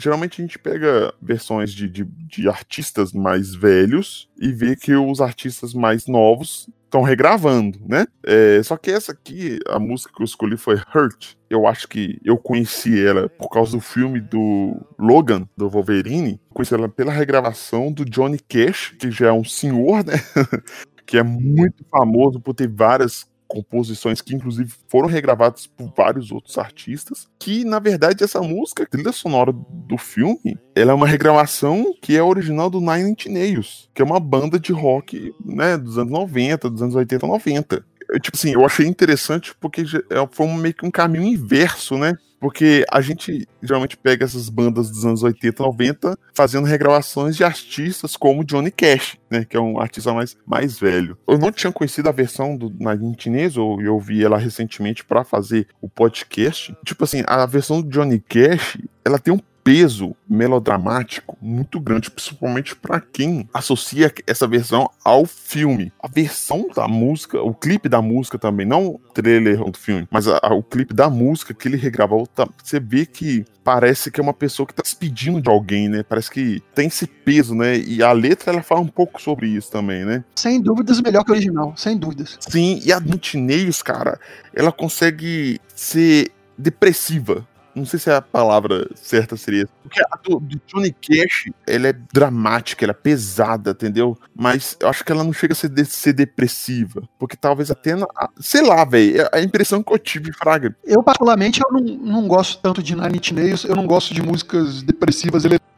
Geralmente 0.00 0.40
a 0.40 0.44
gente 0.44 0.58
pega 0.58 1.12
versões 1.20 1.72
de, 1.72 1.86
de, 1.86 2.04
de, 2.04 2.48
artistas 2.48 3.12
mais 3.12 3.54
velhos 3.54 4.30
e 4.40 4.50
vê 4.50 4.74
que 4.74 4.94
os 4.94 5.20
artistas 5.20 5.74
mais 5.74 6.06
novos 6.06 6.70
estão 6.84 7.02
regravando, 7.02 7.78
né? 7.86 8.06
É, 8.24 8.62
só 8.62 8.78
que 8.78 8.90
essa 8.90 9.12
aqui, 9.12 9.60
a 9.68 9.78
música 9.78 10.12
que 10.14 10.22
eu 10.22 10.24
escolhi 10.24 10.56
foi 10.56 10.76
Hurt. 10.76 11.34
Eu 11.50 11.66
acho 11.66 11.86
que 11.86 12.18
eu 12.24 12.38
conheci 12.38 12.98
ela 13.04 13.28
por 13.28 13.50
causa 13.50 13.72
do 13.72 13.80
filme 13.80 14.20
do 14.20 14.74
Logan, 14.98 15.46
do 15.54 15.68
Wolverine. 15.68 16.40
Conheci 16.54 16.72
ela 16.72 16.88
pela 16.88 17.12
regravação 17.12 17.92
do 17.92 18.04
Johnny 18.04 18.38
Cash, 18.38 18.94
que 18.98 19.10
já 19.10 19.28
é 19.28 19.32
um 19.32 19.44
senhor, 19.44 20.02
né? 20.04 20.14
que 21.06 21.18
é 21.18 21.22
muito 21.22 21.84
famoso 21.90 22.40
por 22.40 22.54
ter 22.54 22.68
várias 22.68 23.29
composições 23.50 24.20
que 24.20 24.34
inclusive 24.34 24.72
foram 24.88 25.08
regravadas 25.08 25.66
por 25.66 25.92
vários 25.96 26.30
outros 26.30 26.56
artistas, 26.56 27.28
que 27.38 27.64
na 27.64 27.80
verdade 27.80 28.22
essa 28.22 28.40
música, 28.40 28.86
trilha 28.86 29.10
sonora 29.10 29.52
do 29.52 29.98
filme, 29.98 30.56
ela 30.74 30.92
é 30.92 30.94
uma 30.94 31.06
regravação 31.06 31.92
que 32.00 32.16
é 32.16 32.22
original 32.22 32.70
do 32.70 32.80
Nine 32.80 33.10
Inch 33.10 33.26
Nails, 33.26 33.90
que 33.92 34.00
é 34.00 34.04
uma 34.04 34.20
banda 34.20 34.58
de 34.58 34.72
rock, 34.72 35.34
né, 35.44 35.76
dos 35.76 35.98
anos 35.98 36.12
90, 36.12 36.70
dos 36.70 36.80
anos 36.80 36.94
80, 36.94 37.26
90. 37.26 37.84
Tipo 38.18 38.36
assim, 38.36 38.52
eu 38.52 38.64
achei 38.64 38.86
interessante 38.86 39.54
porque 39.60 39.82
é, 39.82 40.28
foi 40.30 40.46
meio 40.48 40.74
que 40.74 40.86
um 40.86 40.90
caminho 40.90 41.24
inverso, 41.24 41.96
né? 41.96 42.16
Porque 42.40 42.86
a 42.90 43.02
gente 43.02 43.46
geralmente 43.62 43.98
pega 43.98 44.24
essas 44.24 44.48
bandas 44.48 44.90
dos 44.90 45.04
anos 45.04 45.22
80, 45.22 45.62
90, 45.62 46.18
fazendo 46.34 46.66
regravações 46.66 47.36
de 47.36 47.44
artistas 47.44 48.16
como 48.16 48.42
Johnny 48.42 48.70
Cash, 48.70 49.18
né? 49.30 49.44
Que 49.44 49.58
é 49.58 49.60
um 49.60 49.78
artista 49.78 50.14
mais, 50.14 50.34
mais 50.46 50.78
velho. 50.78 51.18
Eu 51.28 51.36
não 51.36 51.52
tinha 51.52 51.70
conhecido 51.70 52.08
a 52.08 52.12
versão 52.12 52.56
do 52.56 52.74
Nadine 52.80 53.14
Tinez, 53.14 53.58
ou 53.58 53.80
eu 53.82 53.98
vi 54.00 54.24
ela 54.24 54.38
recentemente 54.38 55.04
para 55.04 55.22
fazer 55.22 55.68
o 55.82 55.88
podcast. 55.88 56.74
Tipo 56.82 57.04
assim, 57.04 57.22
a 57.26 57.44
versão 57.44 57.82
do 57.82 57.90
Johnny 57.90 58.18
Cash, 58.20 58.78
ela 59.04 59.18
tem 59.18 59.34
um 59.34 59.40
peso 59.62 60.14
melodramático 60.28 61.36
muito 61.40 61.80
grande, 61.80 62.10
principalmente 62.10 62.76
para 62.76 63.00
quem 63.00 63.48
associa 63.52 64.12
essa 64.26 64.46
versão 64.46 64.88
ao 65.04 65.26
filme. 65.26 65.92
A 66.02 66.08
versão 66.08 66.68
da 66.74 66.86
música, 66.86 67.40
o 67.42 67.54
clipe 67.54 67.88
da 67.88 68.00
música 68.00 68.38
também, 68.38 68.66
não 68.66 68.86
o 68.86 69.00
trailer 69.12 69.58
do 69.58 69.78
filme, 69.78 70.06
mas 70.10 70.28
a, 70.28 70.38
a, 70.42 70.54
o 70.54 70.62
clipe 70.62 70.94
da 70.94 71.10
música 71.10 71.52
que 71.52 71.68
ele 71.68 71.76
regravou, 71.76 72.26
tá, 72.26 72.48
você 72.62 72.78
vê 72.78 73.04
que 73.04 73.44
parece 73.62 74.10
que 74.10 74.20
é 74.20 74.22
uma 74.22 74.32
pessoa 74.32 74.66
que 74.66 74.74
tá 74.74 74.82
se 74.84 75.00
despedindo 75.00 75.40
de 75.40 75.48
alguém, 75.48 75.88
né? 75.88 76.02
Parece 76.02 76.30
que 76.30 76.62
tem 76.74 76.86
esse 76.86 77.06
peso, 77.06 77.54
né? 77.54 77.78
E 77.78 78.02
a 78.02 78.12
letra 78.12 78.52
ela 78.52 78.62
fala 78.62 78.80
um 78.80 78.86
pouco 78.86 79.20
sobre 79.20 79.48
isso 79.48 79.70
também, 79.70 80.04
né? 80.04 80.24
Sem 80.36 80.60
dúvidas, 80.60 81.00
melhor 81.00 81.24
que 81.24 81.30
o 81.30 81.34
original, 81.34 81.74
sem 81.76 81.96
dúvidas. 81.96 82.36
Sim, 82.40 82.80
e 82.84 82.92
a 82.92 83.00
Nutinails, 83.00 83.82
cara, 83.82 84.18
ela 84.54 84.70
consegue 84.70 85.60
ser 85.74 86.30
depressiva 86.56 87.46
Não 87.74 87.84
sei 87.86 87.98
se 87.98 88.10
a 88.10 88.20
palavra 88.20 88.88
certa 88.94 89.36
seria. 89.36 89.68
Porque 89.82 90.00
a 90.00 90.16
do, 90.22 90.40
do 90.40 90.60
Johnny 90.66 90.92
Cash, 90.92 91.50
ela 91.66 91.88
é 91.88 91.92
dramática, 91.92 92.84
ela 92.84 92.92
é 92.92 92.94
pesada, 92.94 93.70
entendeu? 93.70 94.18
Mas 94.34 94.76
eu 94.80 94.88
acho 94.88 95.04
que 95.04 95.12
ela 95.12 95.22
não 95.24 95.32
chega 95.32 95.52
a 95.52 95.56
ser, 95.56 95.68
de- 95.68 95.84
ser 95.84 96.12
depressiva. 96.12 97.02
Porque 97.18 97.36
talvez 97.36 97.70
até. 97.70 97.94
na- 97.94 98.06
sei 98.40 98.62
lá, 98.62 98.84
velho. 98.84 99.28
A 99.32 99.40
impressão 99.40 99.82
que 99.82 99.92
eu 99.92 99.98
tive, 99.98 100.32
Fraga. 100.32 100.74
Eu, 100.84 101.02
particularmente, 101.02 101.60
eu 101.64 101.72
não, 101.72 101.80
não 101.80 102.28
gosto 102.28 102.60
tanto 102.60 102.82
de 102.82 102.94
Nine 102.94 103.20
Nails, 103.32 103.64
eu 103.64 103.76
não 103.76 103.86
gosto 103.86 104.12
de 104.14 104.22
músicas 104.22 104.82
depressivas 104.82 105.44
eletrônicas, 105.44 105.69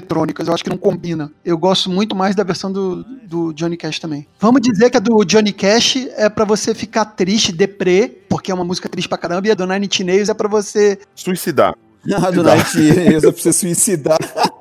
eu 0.47 0.55
acho 0.55 0.65
que 0.65 0.71
não 0.71 0.77
combina. 0.77 1.31
Eu 1.45 1.57
gosto 1.57 1.91
muito 1.91 2.15
mais 2.15 2.35
da 2.35 2.45
versão 2.45 2.73
do, 2.73 3.05
do 3.27 3.53
Johnny 3.53 3.77
Cash 3.77 3.99
também. 3.99 4.27
Vamos 4.39 4.61
dizer 4.61 4.91
que 4.91 4.97
a 4.97 5.01
do 5.01 5.25
Johnny 5.25 5.53
Cash 5.53 6.09
é 6.17 6.29
pra 6.29 6.45
você 6.45 6.75
ficar 6.75 7.05
triste, 7.05 7.53
deprê, 7.53 8.09
porque 8.29 8.51
é 8.51 8.55
uma 8.55 8.65
música 8.65 8.89
triste 8.89 9.09
pra 9.09 9.19
caramba, 9.19 9.49
e 9.49 9.51
a 9.51 9.55
do 9.55 9.67
Nine 9.67 9.87
Inch 9.87 10.01
Nails 10.01 10.29
é 10.29 10.35
pra 10.35 10.49
você... 10.49 10.99
Suicidar. 11.15 11.75
Ah, 12.15 12.33
do 12.33 12.43
Night 12.43 12.77
Nails, 12.77 13.23
eu 13.23 13.33
preciso 13.33 13.61
suicidar. 13.61 14.19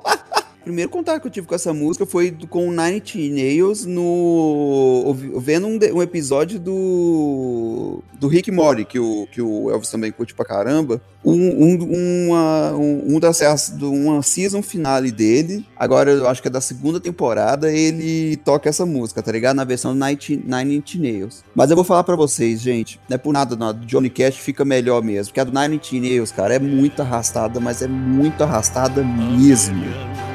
Primeiro 0.64 0.90
contato 0.90 1.20
que 1.20 1.26
eu 1.26 1.30
tive 1.30 1.46
com 1.46 1.54
essa 1.54 1.72
música 1.74 2.06
foi 2.06 2.36
com 2.48 2.68
o 2.68 2.70
Nine 2.70 3.02
Nails 3.30 3.84
no. 3.84 5.14
vendo 5.38 5.66
um, 5.66 5.78
um 5.94 6.02
episódio 6.02 6.60
do. 6.60 8.02
do 8.18 8.28
Rick 8.28 8.50
Mori, 8.52 8.84
que 8.84 8.98
o, 8.98 9.26
que 9.30 9.42
o 9.42 9.70
Elvis 9.70 9.90
também 9.90 10.12
curte 10.12 10.34
pra 10.34 10.44
caramba. 10.44 11.00
Um, 11.24 11.34
um, 11.34 12.28
uma, 12.28 12.72
um, 12.72 13.14
um 13.14 13.20
das, 13.20 13.72
uma 13.80 14.22
season 14.22 14.60
finale 14.60 15.12
dele, 15.12 15.64
agora 15.76 16.10
eu 16.10 16.28
acho 16.28 16.42
que 16.42 16.48
é 16.48 16.50
da 16.50 16.60
segunda 16.60 16.98
temporada, 16.98 17.72
ele 17.72 18.36
toca 18.38 18.68
essa 18.68 18.84
música, 18.84 19.22
tá 19.22 19.30
ligado? 19.30 19.56
Na 19.56 19.64
versão 19.64 19.94
Night, 19.94 20.36
Nine 20.44 20.76
Inch 20.76 20.96
Nails. 20.96 21.44
Mas 21.54 21.70
eu 21.70 21.76
vou 21.76 21.84
falar 21.84 22.02
pra 22.02 22.16
vocês, 22.16 22.60
gente, 22.60 23.00
não 23.08 23.14
é 23.14 23.18
por 23.18 23.32
nada, 23.32 23.54
não. 23.54 23.72
Johnny 23.72 24.10
Cash 24.10 24.36
fica 24.36 24.64
melhor 24.64 25.02
mesmo, 25.02 25.26
porque 25.26 25.40
a 25.40 25.44
do 25.44 25.52
Nine 25.52 25.76
Inch 25.76 25.92
Nails, 25.92 26.32
cara, 26.32 26.54
é 26.54 26.58
muito 26.58 27.02
arrastada, 27.02 27.60
mas 27.60 27.82
é 27.82 27.88
muito 27.88 28.42
arrastada 28.42 29.04
mesmo. 29.04 30.31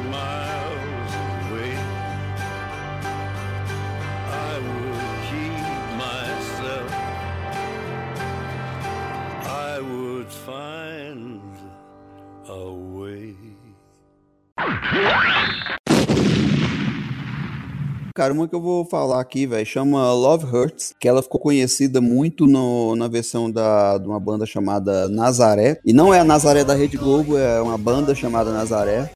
Cara, 18.18 18.34
uma 18.34 18.48
que 18.48 18.56
eu 18.56 18.62
vou 18.64 18.84
falar 18.84 19.22
aqui, 19.22 19.46
velho, 19.46 19.64
chama 19.64 20.12
Love 20.12 20.44
Hurts, 20.48 20.92
que 21.00 21.08
ela 21.08 21.22
ficou 21.22 21.40
conhecida 21.40 22.02
muito 22.02 22.48
no- 22.48 22.96
na 22.96 23.08
versão 23.08 23.52
da, 23.52 24.00
de 24.00 24.08
uma 24.08 24.20
banda 24.20 24.44
chamada 24.44 25.08
Nazaré. 25.08 25.80
E 25.86 25.94
não 25.94 26.12
é 26.12 26.20
a 26.20 26.24
Nazaré 26.24 26.64
da 26.64 26.74
Rede 26.74 26.98
Globo, 26.98 27.38
é 27.38 27.62
uma 27.62 27.78
banda 27.78 28.16
chamada 28.16 28.52
Nazaré. 28.52 29.12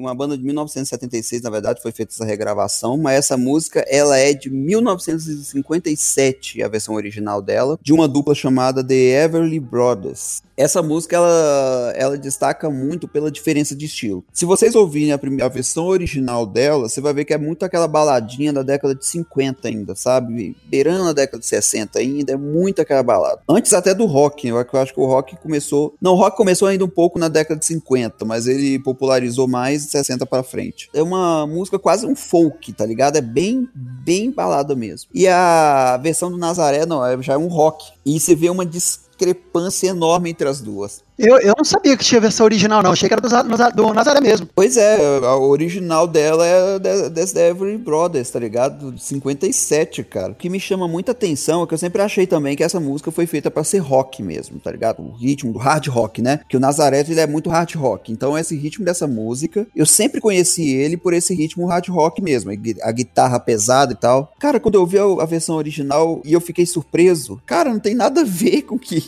Uma 0.00 0.14
banda 0.14 0.36
de 0.36 0.42
1976, 0.42 1.42
na 1.42 1.50
verdade, 1.50 1.82
foi 1.82 1.92
feita 1.92 2.14
essa 2.14 2.24
regravação, 2.24 2.96
mas 2.96 3.18
essa 3.18 3.36
música, 3.36 3.84
ela 3.86 4.16
é 4.16 4.32
de 4.32 4.48
1957, 4.48 6.62
a 6.62 6.68
versão 6.68 6.94
original 6.94 7.42
dela, 7.42 7.78
de 7.82 7.92
uma 7.92 8.08
dupla 8.08 8.34
chamada 8.34 8.82
The 8.82 9.24
Everly 9.24 9.60
Brothers. 9.60 10.42
Essa 10.56 10.82
música, 10.82 11.16
ela, 11.16 11.92
ela 11.96 12.18
destaca 12.18 12.68
muito 12.68 13.08
pela 13.08 13.30
diferença 13.30 13.74
de 13.74 13.86
estilo. 13.86 14.22
Se 14.32 14.44
vocês 14.44 14.74
ouvirem 14.74 15.12
a, 15.12 15.18
prime- 15.18 15.40
a 15.42 15.48
versão 15.48 15.86
original 15.86 16.44
dela, 16.44 16.86
você 16.88 17.00
vai 17.00 17.14
ver 17.14 17.24
que 17.24 17.32
é 17.32 17.38
muito 17.38 17.64
aquela 17.64 17.88
baladinha 17.88 18.52
da 18.52 18.62
década 18.62 18.94
de 18.94 19.06
50 19.06 19.68
ainda, 19.68 19.94
sabe? 19.94 20.54
Beirando 20.66 21.08
a 21.08 21.12
década 21.14 21.38
de 21.38 21.46
60 21.46 21.98
ainda, 21.98 22.32
é 22.32 22.36
muito 22.36 22.80
aquela 22.82 23.02
balada. 23.02 23.40
Antes 23.48 23.72
até 23.72 23.94
do 23.94 24.04
rock, 24.04 24.48
eu 24.48 24.58
acho 24.58 24.92
que 24.92 25.00
o 25.00 25.06
rock 25.06 25.36
começou... 25.38 25.94
Não, 26.00 26.12
o 26.12 26.16
rock 26.16 26.36
começou 26.36 26.68
ainda 26.68 26.84
um 26.84 26.88
pouco 26.88 27.18
na 27.18 27.28
década 27.28 27.58
de 27.58 27.64
50, 27.66 28.24
mas 28.26 28.46
ele 28.46 28.78
popularizou 28.78 29.48
mais 29.48 29.89
60 29.90 30.24
pra 30.26 30.42
frente. 30.42 30.88
É 30.94 31.02
uma 31.02 31.46
música 31.46 31.78
quase 31.78 32.06
um 32.06 32.14
folk, 32.16 32.72
tá 32.72 32.84
ligado? 32.86 33.16
É 33.16 33.20
bem, 33.20 33.68
bem 33.74 34.30
balada 34.30 34.74
mesmo. 34.74 35.10
E 35.14 35.26
a 35.28 35.98
versão 36.02 36.30
do 36.30 36.36
Nazaré, 36.38 36.86
não, 36.86 37.04
é- 37.04 37.20
já 37.22 37.34
é 37.34 37.38
um 37.38 37.48
rock. 37.48 37.92
E 38.04 38.18
você 38.18 38.34
vê 38.34 38.48
uma 38.50 38.64
discrepância 38.66 39.88
enorme 39.88 40.30
entre 40.30 40.48
as 40.48 40.60
duas. 40.60 41.02
Eu, 41.20 41.38
eu 41.40 41.54
não 41.56 41.64
sabia 41.64 41.96
que 41.96 42.04
tinha 42.04 42.20
versão 42.20 42.44
original, 42.44 42.82
não. 42.82 42.92
Achei 42.92 43.08
que 43.08 43.12
era 43.14 43.20
do, 43.20 43.28
do 43.76 43.92
Nazaré 43.94 44.20
mesmo. 44.20 44.48
Pois 44.54 44.76
é, 44.76 44.96
a 45.22 45.36
original 45.36 46.06
dela 46.06 46.46
é 46.46 46.78
de- 46.78 47.10
desse 47.10 47.34
The 47.34 47.50
Everly 47.50 47.78
Brothers, 47.78 48.30
tá 48.30 48.38
ligado? 48.38 48.92
De 48.92 49.02
57, 49.02 50.02
cara. 50.04 50.32
O 50.32 50.34
que 50.34 50.48
me 50.48 50.58
chama 50.58 50.86
muita 50.88 51.12
atenção 51.12 51.62
é 51.62 51.66
que 51.66 51.74
eu 51.74 51.78
sempre 51.78 52.00
achei 52.02 52.26
também 52.26 52.56
que 52.56 52.62
essa 52.64 52.80
música 52.80 53.10
foi 53.10 53.26
feita 53.26 53.50
pra 53.50 53.64
ser 53.64 53.78
rock 53.78 54.22
mesmo, 54.22 54.58
tá 54.58 54.70
ligado? 54.70 55.02
O 55.02 55.12
ritmo 55.12 55.52
do 55.52 55.58
hard 55.58 55.86
rock, 55.88 56.22
né? 56.22 56.40
Que 56.48 56.56
o 56.56 56.60
Nazaré 56.60 57.00
ele 57.00 57.20
é 57.20 57.26
muito 57.26 57.50
hard 57.50 57.74
rock. 57.74 58.10
Então 58.12 58.36
esse 58.38 58.56
ritmo 58.56 58.84
dessa 58.84 59.06
música, 59.06 59.66
eu 59.74 59.86
sempre 59.86 60.20
conheci 60.20 60.68
ele 60.74 60.96
por 60.96 61.12
esse 61.12 61.34
ritmo 61.34 61.66
hard 61.66 61.88
rock 61.88 62.22
mesmo, 62.22 62.50
a 62.50 62.54
gui- 62.54 62.76
a 62.82 62.92
guitarra 62.92 63.38
pesada 63.40 63.92
e 63.92 63.96
tal. 63.96 64.32
Cara, 64.38 64.58
quando 64.60 64.76
eu 64.76 64.86
vi 64.86 64.98
a, 64.98 65.04
a 65.04 65.26
versão 65.26 65.56
original 65.56 66.20
e 66.24 66.32
eu 66.32 66.40
fiquei 66.40 66.64
surpreso, 66.66 67.40
cara, 67.46 67.70
não 67.70 67.80
tem 67.80 67.94
nada 67.94 68.22
a 68.22 68.24
ver 68.24 68.62
com 68.62 68.78
que 68.78 69.02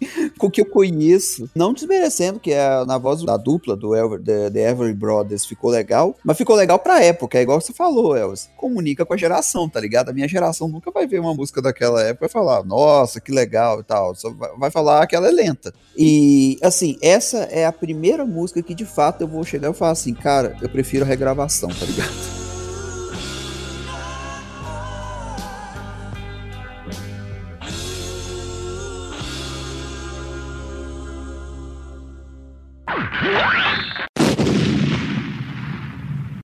com 0.38 0.46
o 0.46 0.50
que 0.50 0.60
eu 0.60 0.66
conheço. 0.66 1.48
Não 1.54 1.72
desmerecendo 1.72 2.38
que 2.38 2.52
é 2.52 2.84
na 2.84 2.98
voz 2.98 3.22
da 3.22 3.36
dupla 3.36 3.76
do 3.76 3.94
Ever, 3.94 4.20
The, 4.22 4.50
The 4.50 4.70
Everly 4.70 4.94
Brothers 4.94 5.46
ficou 5.46 5.70
legal, 5.70 6.16
mas 6.24 6.36
ficou 6.36 6.56
legal 6.56 6.78
pra 6.78 7.02
época, 7.02 7.38
é 7.38 7.42
igual 7.42 7.60
você 7.60 7.72
falou, 7.72 8.16
Elvis. 8.16 8.48
Comunica 8.56 9.04
com 9.04 9.14
a 9.14 9.16
geração, 9.16 9.68
tá 9.68 9.80
ligado? 9.80 10.10
A 10.10 10.12
minha 10.12 10.28
geração 10.28 10.68
nunca 10.68 10.90
vai 10.90 11.06
ver 11.06 11.20
uma 11.20 11.34
música 11.34 11.60
daquela 11.62 12.02
época 12.02 12.26
e 12.26 12.30
falar, 12.30 12.64
nossa, 12.64 13.20
que 13.20 13.32
legal 13.32 13.80
e 13.80 13.84
tal. 13.84 14.14
Só 14.14 14.30
vai, 14.30 14.50
vai 14.56 14.70
falar 14.70 15.06
que 15.06 15.16
ela 15.16 15.28
é 15.28 15.32
lenta. 15.32 15.72
E, 15.96 16.58
assim, 16.62 16.96
essa 17.02 17.38
é 17.44 17.66
a 17.66 17.72
primeira 17.72 18.24
música 18.24 18.62
que 18.62 18.74
de 18.74 18.84
fato 18.84 19.22
eu 19.22 19.28
vou 19.28 19.44
chegar 19.44 19.70
e 19.70 19.74
falar 19.74 19.92
assim, 19.92 20.14
cara, 20.14 20.56
eu 20.62 20.68
prefiro 20.68 21.04
a 21.04 21.08
regravação, 21.08 21.68
tá 21.68 21.84
ligado? 21.84 22.37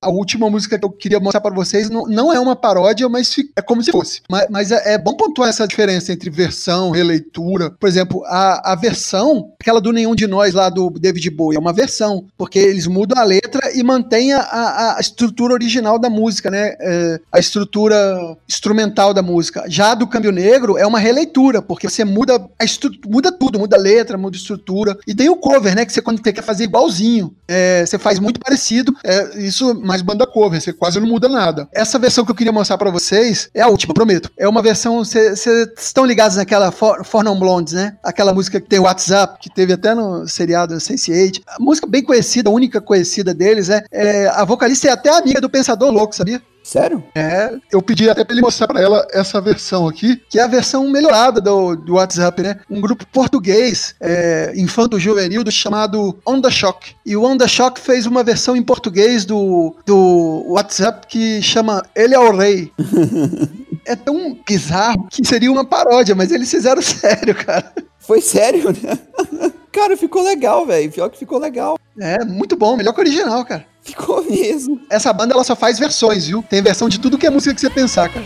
A 0.05 0.09
última 0.09 0.49
música 0.49 0.77
que 0.77 0.85
eu 0.85 0.91
queria 0.91 1.19
mostrar 1.19 1.41
pra 1.41 1.53
vocês 1.53 1.89
não, 1.89 2.05
não 2.05 2.31
é 2.31 2.39
uma 2.39 2.55
paródia, 2.55 3.09
mas 3.09 3.35
é 3.55 3.61
como 3.61 3.81
se 3.81 3.91
fosse. 3.91 4.21
Mas, 4.29 4.47
mas 4.49 4.71
é, 4.71 4.93
é 4.93 4.97
bom 4.97 5.15
pontuar 5.15 5.49
essa 5.49 5.67
diferença 5.67 6.13
entre 6.13 6.29
versão, 6.29 6.91
releitura. 6.91 7.71
Por 7.71 7.89
exemplo, 7.89 8.23
a, 8.25 8.73
a 8.73 8.75
versão, 8.75 9.51
aquela 9.59 9.81
do 9.81 9.91
Nenhum 9.91 10.13
de 10.13 10.27
Nós 10.27 10.53
lá 10.53 10.69
do 10.69 10.91
David 10.91 11.29
Bowie, 11.31 11.57
é 11.57 11.59
uma 11.59 11.73
versão, 11.73 12.25
porque 12.37 12.59
eles 12.59 12.85
mudam 12.85 13.17
a 13.19 13.23
letra 13.23 13.71
e 13.73 13.83
mantêm 13.83 14.33
a, 14.33 14.41
a, 14.41 14.97
estrutura 14.99 15.53
original 15.53 15.97
da 15.97 16.09
música, 16.09 16.51
né? 16.51 16.75
É, 16.79 17.19
a 17.31 17.39
estrutura 17.39 18.37
instrumental 18.47 19.13
da 19.13 19.21
música. 19.21 19.63
Já 19.67 19.95
do 19.95 20.07
Câmbio 20.07 20.31
Negro 20.31 20.77
é 20.77 20.85
uma 20.85 20.99
releitura, 20.99 21.61
porque 21.61 21.89
você 21.89 22.03
muda, 22.03 22.35
a 22.35 22.65
muda 23.07 23.31
tudo, 23.31 23.59
muda 23.59 23.75
a 23.75 23.79
letra, 23.79 24.17
muda 24.17 24.35
a 24.35 24.39
estrutura. 24.39 24.97
E 25.07 25.15
tem 25.15 25.29
o 25.29 25.35
cover, 25.35 25.75
né? 25.75 25.85
Que 25.85 25.93
você 25.93 26.01
quando 26.01 26.21
tem 26.21 26.33
que 26.33 26.41
fazer 26.41 26.65
igualzinho. 26.65 27.35
É, 27.47 27.85
você 27.85 27.97
faz 27.97 28.19
muito 28.19 28.39
parecido. 28.39 28.95
É, 29.03 29.39
isso 29.39 29.73
mais 29.95 30.01
banda 30.01 30.27
cover, 30.27 30.59
você 30.59 30.73
quase 30.73 30.99
não 30.99 31.07
muda 31.07 31.29
nada. 31.29 31.67
Essa 31.71 31.97
versão 31.97 32.25
que 32.25 32.31
eu 32.31 32.35
queria 32.35 32.51
mostrar 32.51 32.77
pra 32.77 32.91
vocês 32.91 33.49
é 33.53 33.61
a 33.61 33.67
última, 33.67 33.93
prometo. 33.93 34.29
É 34.37 34.47
uma 34.47 34.61
versão. 34.61 34.97
Vocês 34.97 35.45
estão 35.77 36.05
ligados 36.05 36.35
naquela 36.35 36.71
For, 36.71 37.05
For 37.05 37.23
Non 37.23 37.39
Blondes, 37.39 37.73
né? 37.73 37.95
Aquela 38.03 38.33
música 38.33 38.59
que 38.59 38.67
tem 38.67 38.79
WhatsApp, 38.79 39.39
que 39.39 39.53
teve 39.53 39.73
até 39.73 39.95
no 39.95 40.27
seriado 40.27 40.75
Sense8. 40.75 41.41
A 41.47 41.61
música 41.61 41.87
bem 41.87 42.03
conhecida, 42.03 42.49
a 42.49 42.53
única 42.53 42.81
conhecida 42.81 43.33
deles 43.33 43.69
é, 43.69 43.83
é 43.91 44.27
a 44.27 44.43
vocalista 44.43 44.87
é 44.87 44.91
até 44.91 45.09
amiga 45.09 45.39
do 45.39 45.49
Pensador 45.49 45.91
Louco, 45.91 46.15
sabia? 46.15 46.41
Sério? 46.65 47.03
É, 47.13 47.53
eu 47.71 47.79
pedi 47.79 48.09
até 48.09 48.23
pra 48.23 48.33
ele 48.33 48.41
mostrar 48.41 48.67
pra 48.67 48.81
ela 48.81 49.07
essa 49.13 49.39
versão 49.39 49.87
aqui, 49.87 50.19
que 50.27 50.39
é 50.39 50.41
a 50.41 50.47
versão 50.47 50.89
melhorada 50.89 51.39
do, 51.39 51.75
do 51.75 51.93
WhatsApp, 51.93 52.41
né? 52.41 52.59
Um 52.67 52.81
grupo 52.81 53.05
português, 53.05 53.93
é, 54.01 54.51
infanto-juvenil, 54.55 55.43
do 55.43 55.51
chamado 55.51 56.17
Onda 56.25 56.49
Shock. 56.49 56.95
E 57.05 57.15
o 57.15 57.23
Onda 57.23 57.47
Shock 57.47 57.79
fez 57.79 58.07
uma 58.07 58.23
versão 58.23 58.55
em 58.55 58.63
português 58.63 59.25
do, 59.25 59.75
do 59.85 60.43
WhatsApp 60.47 61.05
que 61.05 61.39
chama 61.39 61.85
Ele 61.95 62.15
é 62.15 62.19
o 62.19 62.35
Rei. 62.35 62.71
é 63.85 63.95
tão 63.95 64.35
bizarro 64.43 65.07
que 65.11 65.23
seria 65.23 65.51
uma 65.51 65.63
paródia, 65.65 66.15
mas 66.15 66.31
eles 66.31 66.49
fizeram 66.49 66.81
sério, 66.83 67.35
cara. 67.35 67.71
Foi 67.99 68.21
sério, 68.21 68.71
né? 68.71 69.53
Cara, 69.71 69.97
ficou 69.97 70.23
legal, 70.23 70.65
velho. 70.65 70.89
Pior 70.89 71.09
que 71.09 71.17
ficou 71.17 71.37
legal. 71.37 71.77
É, 71.99 72.23
muito 72.23 72.55
bom, 72.55 72.77
melhor 72.77 72.93
que 72.93 72.99
o 73.01 73.03
original, 73.03 73.43
cara. 73.43 73.65
Ficou 73.85 74.23
mesmo. 74.23 74.81
Essa 74.89 75.13
banda 75.13 75.35
ela 75.35 75.43
só 75.43 75.55
faz 75.55 75.77
versões, 75.77 76.25
viu? 76.25 76.43
Tem 76.49 76.59
versão 76.59 76.89
de 76.89 76.99
tudo 76.99 77.19
que 77.19 77.27
é 77.27 77.29
música 77.29 77.53
que 77.53 77.61
você 77.61 77.69
pensar, 77.69 78.09
cara. 78.09 78.25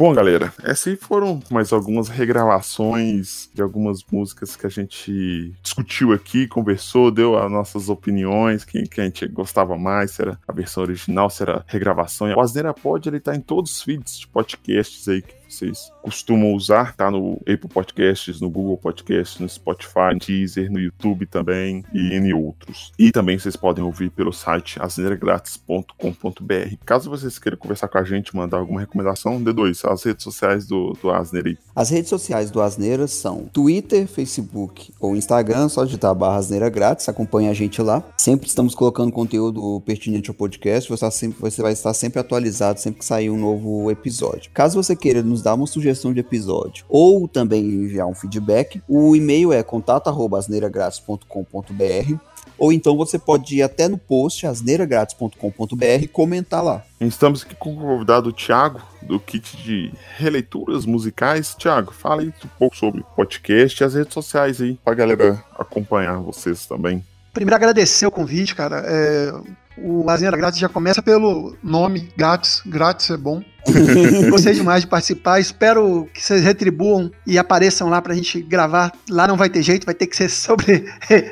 Bom, 0.00 0.14
galera, 0.14 0.50
essas 0.64 0.98
foram 0.98 1.42
mais 1.50 1.74
algumas 1.74 2.08
regravações 2.08 3.50
de 3.52 3.60
algumas 3.60 4.02
músicas 4.10 4.56
que 4.56 4.66
a 4.66 4.70
gente 4.70 5.52
discutiu 5.62 6.14
aqui, 6.14 6.48
conversou, 6.48 7.10
deu 7.10 7.36
as 7.36 7.52
nossas 7.52 7.90
opiniões, 7.90 8.64
quem, 8.64 8.84
que 8.84 8.98
a 8.98 9.04
gente 9.04 9.28
gostava 9.28 9.76
mais, 9.76 10.12
se 10.12 10.22
era 10.22 10.38
a 10.48 10.52
versão 10.54 10.84
original, 10.84 11.28
se 11.28 11.42
era 11.42 11.62
regravação. 11.66 12.32
O 12.32 12.40
Asneira 12.40 12.72
Pod, 12.72 13.06
ele 13.10 13.20
tá 13.20 13.36
em 13.36 13.42
todos 13.42 13.72
os 13.72 13.82
feeds 13.82 14.20
de 14.20 14.26
podcasts 14.26 15.06
aí 15.06 15.20
que 15.20 15.34
vocês 15.54 15.90
costumam 16.02 16.54
usar, 16.54 16.94
tá 16.94 17.10
no 17.10 17.34
Apple 17.40 17.68
Podcasts, 17.68 18.40
no 18.40 18.50
Google 18.50 18.76
Podcasts, 18.76 19.38
no 19.38 19.48
Spotify, 19.48 20.14
no 20.14 20.18
Deezer, 20.18 20.70
no 20.70 20.78
YouTube 20.78 21.26
também 21.26 21.84
e 21.92 22.14
em 22.14 22.32
outros. 22.32 22.92
E 22.98 23.10
também 23.10 23.38
vocês 23.38 23.56
podem 23.56 23.84
ouvir 23.84 24.10
pelo 24.10 24.32
site 24.32 24.80
asneiragratis.com.br. 24.80 26.76
Caso 26.84 27.10
vocês 27.10 27.38
queiram 27.38 27.58
conversar 27.58 27.88
com 27.88 27.98
a 27.98 28.04
gente, 28.04 28.34
mandar 28.34 28.58
alguma 28.58 28.80
recomendação, 28.80 29.42
D2, 29.42 29.90
as 29.90 30.02
redes 30.02 30.24
sociais 30.24 30.66
do, 30.66 30.96
do 31.00 31.10
Asneira 31.10 31.48
aí. 31.48 31.58
As 31.74 31.90
redes 31.90 32.08
sociais 32.08 32.50
do 32.50 32.60
Asneira 32.60 33.06
são 33.06 33.44
Twitter, 33.52 34.06
Facebook 34.06 34.92
ou 35.00 35.16
Instagram, 35.16 35.68
só 35.68 35.84
digitar 35.84 36.14
barra 36.14 36.36
Asneira 36.36 36.68
Grátis, 36.68 37.08
acompanhe 37.08 37.48
a 37.48 37.54
gente 37.54 37.80
lá. 37.82 38.02
Sempre 38.18 38.48
estamos 38.48 38.74
colocando 38.74 39.12
conteúdo 39.12 39.80
pertinente 39.80 40.30
ao 40.30 40.34
podcast, 40.34 40.88
você, 40.88 40.94
está 40.94 41.10
sempre, 41.10 41.40
você 41.40 41.62
vai 41.62 41.72
estar 41.72 41.94
sempre 41.94 42.20
atualizado 42.20 42.80
sempre 42.80 43.00
que 43.00 43.04
sair 43.04 43.30
um 43.30 43.38
novo 43.38 43.90
episódio. 43.90 44.50
Caso 44.52 44.80
você 44.82 44.94
queira 44.96 45.22
nos 45.22 45.39
dar 45.42 45.54
uma 45.54 45.66
sugestão 45.66 46.12
de 46.12 46.20
episódio 46.20 46.84
ou 46.88 47.26
também 47.28 47.64
enviar 47.64 48.06
um 48.06 48.14
feedback, 48.14 48.82
o 48.88 49.16
e-mail 49.16 49.52
é 49.52 49.62
contato@asneiragratis.com.br 49.62 52.30
ou 52.60 52.72
então 52.72 52.94
você 52.94 53.18
pode 53.18 53.56
ir 53.56 53.62
até 53.62 53.88
no 53.88 53.96
post 53.96 54.46
asneiragratis.com.br 54.46 56.02
e 56.02 56.06
comentar 56.06 56.62
lá. 56.62 56.84
Estamos 57.00 57.42
aqui 57.42 57.54
com 57.54 57.72
o 57.72 57.76
convidado 57.76 58.30
Thiago, 58.34 58.82
do 59.00 59.18
kit 59.18 59.56
de 59.56 59.90
releituras 60.18 60.84
musicais. 60.84 61.54
Thiago, 61.54 61.90
fala 61.90 62.20
aí 62.20 62.28
um 62.28 62.48
pouco 62.58 62.76
sobre 62.76 63.00
o 63.00 63.04
podcast 63.16 63.82
e 63.82 63.86
as 63.86 63.94
redes 63.94 64.12
sociais 64.12 64.60
aí, 64.60 64.78
pra 64.84 64.92
galera 64.92 65.42
acompanhar 65.58 66.18
vocês 66.18 66.66
também. 66.66 67.02
Primeiro, 67.32 67.56
agradecer 67.56 68.06
o 68.06 68.10
convite, 68.10 68.54
cara. 68.54 68.82
É, 68.84 69.32
o 69.78 70.10
Asneira 70.10 70.36
Grátis 70.36 70.60
já 70.60 70.68
começa 70.68 71.02
pelo 71.02 71.56
nome, 71.62 72.12
Grátis. 72.14 72.60
Grátis 72.66 73.08
é 73.08 73.16
bom. 73.16 73.42
Gostei 74.30 74.54
demais 74.54 74.82
de 74.82 74.86
participar. 74.86 75.40
Espero 75.40 76.08
que 76.12 76.22
vocês 76.22 76.42
retribuam 76.42 77.10
e 77.26 77.38
apareçam 77.38 77.88
lá 77.88 78.00
pra 78.00 78.14
gente 78.14 78.40
gravar. 78.40 78.92
Lá 79.08 79.26
não 79.26 79.36
vai 79.36 79.48
ter 79.48 79.62
jeito, 79.62 79.84
vai 79.84 79.94
ter 79.94 80.06
que 80.06 80.16
ser 80.16 80.28
sobre 80.30 80.84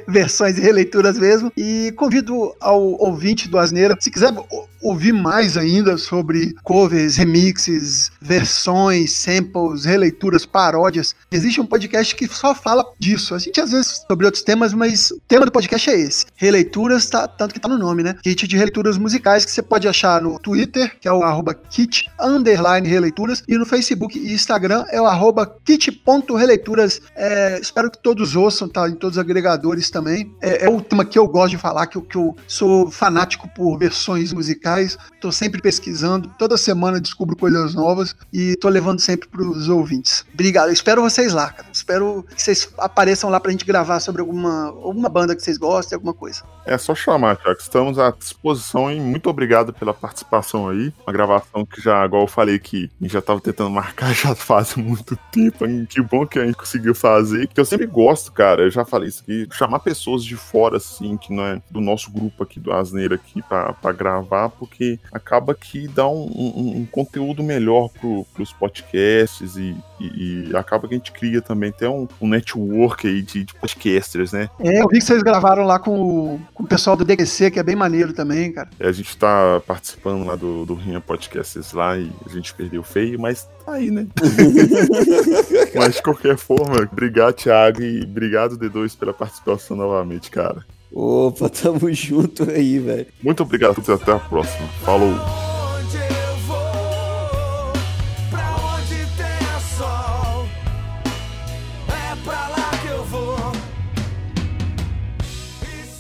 versões 0.07 0.59
e 0.59 0.61
releituras 0.61 1.19
mesmo. 1.19 1.53
E 1.57 1.93
convido 1.97 2.55
ao 2.61 2.81
ouvinte 3.01 3.49
do 3.49 3.59
Asneira, 3.59 3.97
se 4.01 4.11
quiser 4.11 4.33
ouvir 4.81 5.13
mais 5.13 5.57
ainda 5.57 5.97
sobre 5.97 6.55
covers, 6.63 7.17
remixes, 7.17 8.11
versões, 8.21 9.13
samples, 9.13 9.85
releituras, 9.85 10.47
paródias, 10.47 11.15
existe 11.31 11.61
um 11.61 11.67
podcast 11.67 12.15
que 12.15 12.29
só 12.29 12.55
fala 12.55 12.85
disso. 12.99 13.35
A 13.35 13.39
gente 13.39 13.61
às 13.61 13.73
vezes 13.73 14.05
sobre 14.07 14.27
outros 14.27 14.43
temas, 14.43 14.73
mas 14.73 15.11
o 15.11 15.21
tema 15.27 15.45
do 15.45 15.53
podcast 15.53 15.91
é 15.91 15.99
esse. 15.99 16.27
Releituras, 16.37 17.07
tá, 17.07 17.27
tanto 17.27 17.55
que 17.55 17.61
tá 17.61 17.69
no 17.69 17.79
nome, 17.79 18.03
né? 18.03 18.15
Kit 18.23 18.47
de 18.47 18.57
releituras 18.57 18.97
musicais 18.97 19.45
que 19.45 19.51
você 19.51 19.63
pode 19.63 19.89
achar 19.89 20.23
no 20.23 20.39
Twitter, 20.39 20.97
que 21.01 21.09
é 21.09 21.13
o 21.13 21.23
arroba 21.23 21.55
kit 21.55 22.09
underline 22.21 22.87
releituras, 22.89 23.43
e 23.47 23.57
no 23.57 23.67
Facebook 23.67 24.19
e 24.19 24.33
Instagram 24.33 24.85
é 24.91 25.01
o 25.01 25.07
arroba 25.07 25.47
kit.releituras. 25.65 27.01
É, 27.15 27.59
espero 27.61 27.91
que 27.91 28.03
todos 28.03 28.37
ouçam, 28.37 28.69
tá? 28.69 28.89
Em 28.89 28.95
todos 28.95 29.17
os 29.17 29.21
agregadores 29.21 29.91
também. 29.91 30.35
É, 30.41 30.67
é 30.67 30.69
o 30.69 30.81
tema 30.81 31.05
que 31.05 31.19
eu 31.19 31.27
gosto 31.27 31.51
de 31.51 31.59
falar, 31.59 31.87
que 31.87 31.97
eu, 31.97 32.03
que 32.03 32.17
eu 32.17 32.37
sou 32.47 32.91
fanático 32.91 33.49
por 33.49 33.79
versões 33.79 34.33
musicais. 34.33 34.99
Tô 35.21 35.33
sempre 35.33 35.61
pesquisando, 35.61 36.31
toda 36.39 36.57
semana 36.57 37.01
descubro 37.01 37.37
coisas 37.37 37.75
novas 37.75 38.15
e 38.33 38.57
tô 38.57 38.69
levando 38.69 39.01
sempre 39.01 39.29
pros 39.29 39.69
ouvintes. 39.69 40.25
Obrigado, 40.33 40.71
espero 40.71 41.03
vocês 41.03 41.33
lá, 41.33 41.51
cara. 41.51 41.69
Espero 41.73 42.25
que 42.35 42.43
vocês 42.43 42.69
apareçam 42.79 43.31
lá 43.31 43.41
pra 43.41 43.51
gente 43.51 43.65
gravar 43.65 44.01
sobre 44.01 44.21
alguma, 44.21 44.67
alguma 44.67 45.09
banda 45.09 45.35
que 45.35 45.43
vocês 45.43 45.59
gostem, 45.59 45.97
alguma 45.97 46.15
coisa. 46.15 46.43
É 46.65 46.77
só 46.77 46.95
chamar, 46.95 47.37
Tiago. 47.37 47.59
Estamos 47.61 47.99
à 47.99 48.11
disposição 48.11 48.91
e 48.91 49.01
muito 49.01 49.29
obrigado 49.29 49.73
pela 49.73 49.95
participação 49.95 50.69
aí. 50.69 50.93
Uma 51.07 51.13
gravação 51.13 51.65
que 51.65 51.81
já, 51.81 52.07
igual 52.09 52.23
eu 52.23 52.29
falei 52.29 52.59
que 52.59 52.91
a 53.01 53.05
gente 53.05 53.13
já 53.13 53.23
tava 53.23 53.41
tentando 53.41 53.71
marcar 53.71 54.13
já 54.13 54.35
faz 54.35 54.75
muito 54.75 55.17
tempo. 55.31 55.65
Que 55.89 56.01
bom 56.01 56.27
que 56.27 56.39
a 56.39 56.45
gente 56.45 56.57
conseguiu 56.57 56.95
fazer. 56.95 57.47
Que 57.49 57.61
eu 57.61 57.65
sempre 57.65 57.87
gosto, 57.87 58.33
cara. 58.33 58.63
Eu 58.63 58.71
já 58.71 58.85
falei 58.85 59.09
isso 59.09 59.23
aqui. 59.23 59.47
Chamar 59.53 59.81
pessoas 59.81 60.25
de 60.25 60.37
fora, 60.37 60.79
assim, 60.79 61.17
que 61.17 61.33
não 61.33 61.45
é 61.45 61.63
do 61.71 61.81
nosso 61.81 62.11
grupo 62.11 62.43
aqui 62.43 62.59
do 62.59 62.73
Asneira 62.73 63.15
aqui 63.15 63.43
pra, 63.43 63.73
pra 63.73 63.93
gravar, 63.93 64.49
porque 64.49 64.99
acaba 65.13 65.55
que 65.55 65.87
dá 65.89 66.09
um, 66.09 66.27
um, 66.35 66.79
um 66.79 66.87
conteúdo 66.87 67.43
melhor 67.43 67.89
pro, 67.89 68.27
pros 68.35 68.53
podcasts 68.53 69.57
e, 69.57 69.77
e, 70.01 70.51
e, 70.51 70.57
acaba 70.57 70.89
que 70.89 70.95
a 70.95 70.99
gente 70.99 71.13
cria 71.13 71.43
também 71.43 71.71
até 71.71 71.89
um, 71.89 72.09
um 72.21 72.29
network 72.29 73.07
aí 73.07 73.23
de, 73.23 73.45
de 73.45 73.55
podcasters, 73.55 74.33
né? 74.33 74.49
É, 74.61 74.81
eu 74.81 74.89
vi 74.89 74.99
que 74.99 75.05
vocês 75.05 75.23
gravaram 75.23 75.65
lá 75.65 75.79
com 75.79 76.01
o, 76.01 76.41
com 76.55 76.63
o 76.63 76.67
pessoal 76.67 76.97
do 76.97 77.05
DQC, 77.05 77.51
que 77.51 77.59
é 77.59 77.63
bem 77.63 77.77
maneiro 77.77 78.13
também, 78.13 78.53
cara. 78.53 78.69
É, 78.79 78.89
a 78.89 78.93
gente 78.93 79.17
tá 79.17 79.61
participando 79.67 80.27
lá 80.27 80.37
do, 80.37 80.65
do 80.65 80.75
Rinha 80.75 81.01
Podcasts 81.01 81.73
lá 81.73 81.98
e 81.99 82.13
a 82.27 82.29
gente 82.29 82.55
perdeu 82.55 82.83
feio, 82.83 83.21
mas 83.21 83.49
tá 83.65 83.73
aí, 83.73 83.91
né? 83.91 84.07
mas 85.75 85.97
de 85.97 86.03
qualquer 86.03 86.37
forma, 86.37 86.89
obrigado, 86.91 87.35
Thiago, 87.35 87.83
e 87.83 88.03
obrigado, 88.03 88.59
D2, 88.59 88.97
pela 88.97 89.13
participação 89.13 89.77
novamente, 89.77 90.31
cara. 90.31 90.65
Opa, 90.93 91.49
tamo 91.49 91.93
junto 91.93 92.51
aí, 92.51 92.79
velho. 92.79 93.07
Muito 93.23 93.43
obrigado 93.43 93.73
a 93.73 93.75
todos 93.75 93.91
até 93.91 94.13
a 94.13 94.19
próxima. 94.19 94.67
Falou! 94.85 95.48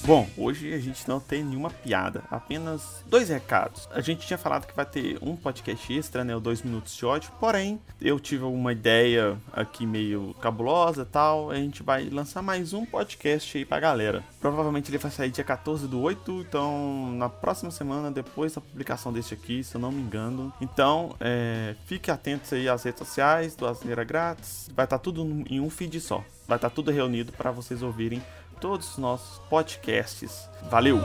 Bom, 0.08 0.26
hoje 0.38 0.72
a 0.72 0.78
gente 0.78 1.06
não 1.06 1.20
tem 1.20 1.44
nenhuma 1.44 1.68
piada, 1.68 2.22
apenas 2.30 3.04
dois 3.06 3.28
recados. 3.28 3.86
A 3.92 4.00
gente 4.00 4.26
tinha 4.26 4.38
falado 4.38 4.66
que 4.66 4.74
vai 4.74 4.86
ter 4.86 5.18
um 5.20 5.36
podcast 5.36 5.92
extra, 5.92 6.24
né, 6.24 6.34
o 6.34 6.40
Dois 6.40 6.62
Minutos 6.62 6.96
de 6.96 7.04
Ódio, 7.04 7.30
porém, 7.38 7.78
eu 8.00 8.18
tive 8.18 8.44
uma 8.44 8.72
ideia 8.72 9.36
aqui 9.52 9.84
meio 9.84 10.34
cabulosa 10.40 11.02
e 11.02 11.04
tal, 11.04 11.50
a 11.50 11.56
gente 11.56 11.82
vai 11.82 12.08
lançar 12.08 12.40
mais 12.40 12.72
um 12.72 12.86
podcast 12.86 13.58
aí 13.58 13.66
pra 13.66 13.80
galera. 13.80 14.24
Provavelmente 14.40 14.90
ele 14.90 14.96
vai 14.96 15.10
sair 15.10 15.30
dia 15.30 15.44
14 15.44 15.86
do 15.86 16.00
8, 16.00 16.46
então 16.48 17.12
na 17.12 17.28
próxima 17.28 17.70
semana, 17.70 18.10
depois 18.10 18.54
da 18.54 18.62
publicação 18.62 19.12
deste 19.12 19.34
aqui, 19.34 19.62
se 19.62 19.74
eu 19.74 19.80
não 19.82 19.92
me 19.92 20.00
engano. 20.00 20.50
Então, 20.58 21.14
é, 21.20 21.74
fique 21.84 22.10
atentos 22.10 22.50
aí 22.54 22.66
às 22.66 22.82
redes 22.82 23.00
sociais 23.00 23.54
do 23.54 23.66
Asneira 23.66 24.04
Grátis, 24.04 24.70
vai 24.74 24.86
estar 24.86 25.00
tudo 25.00 25.44
em 25.50 25.60
um 25.60 25.68
feed 25.68 26.00
só. 26.00 26.24
Vai 26.46 26.56
estar 26.56 26.70
tudo 26.70 26.90
reunido 26.90 27.30
para 27.30 27.50
vocês 27.50 27.82
ouvirem 27.82 28.22
todos 28.58 28.92
os 28.92 28.98
nossos 28.98 29.38
podcasts. 29.48 30.48
Valeu! 30.70 30.98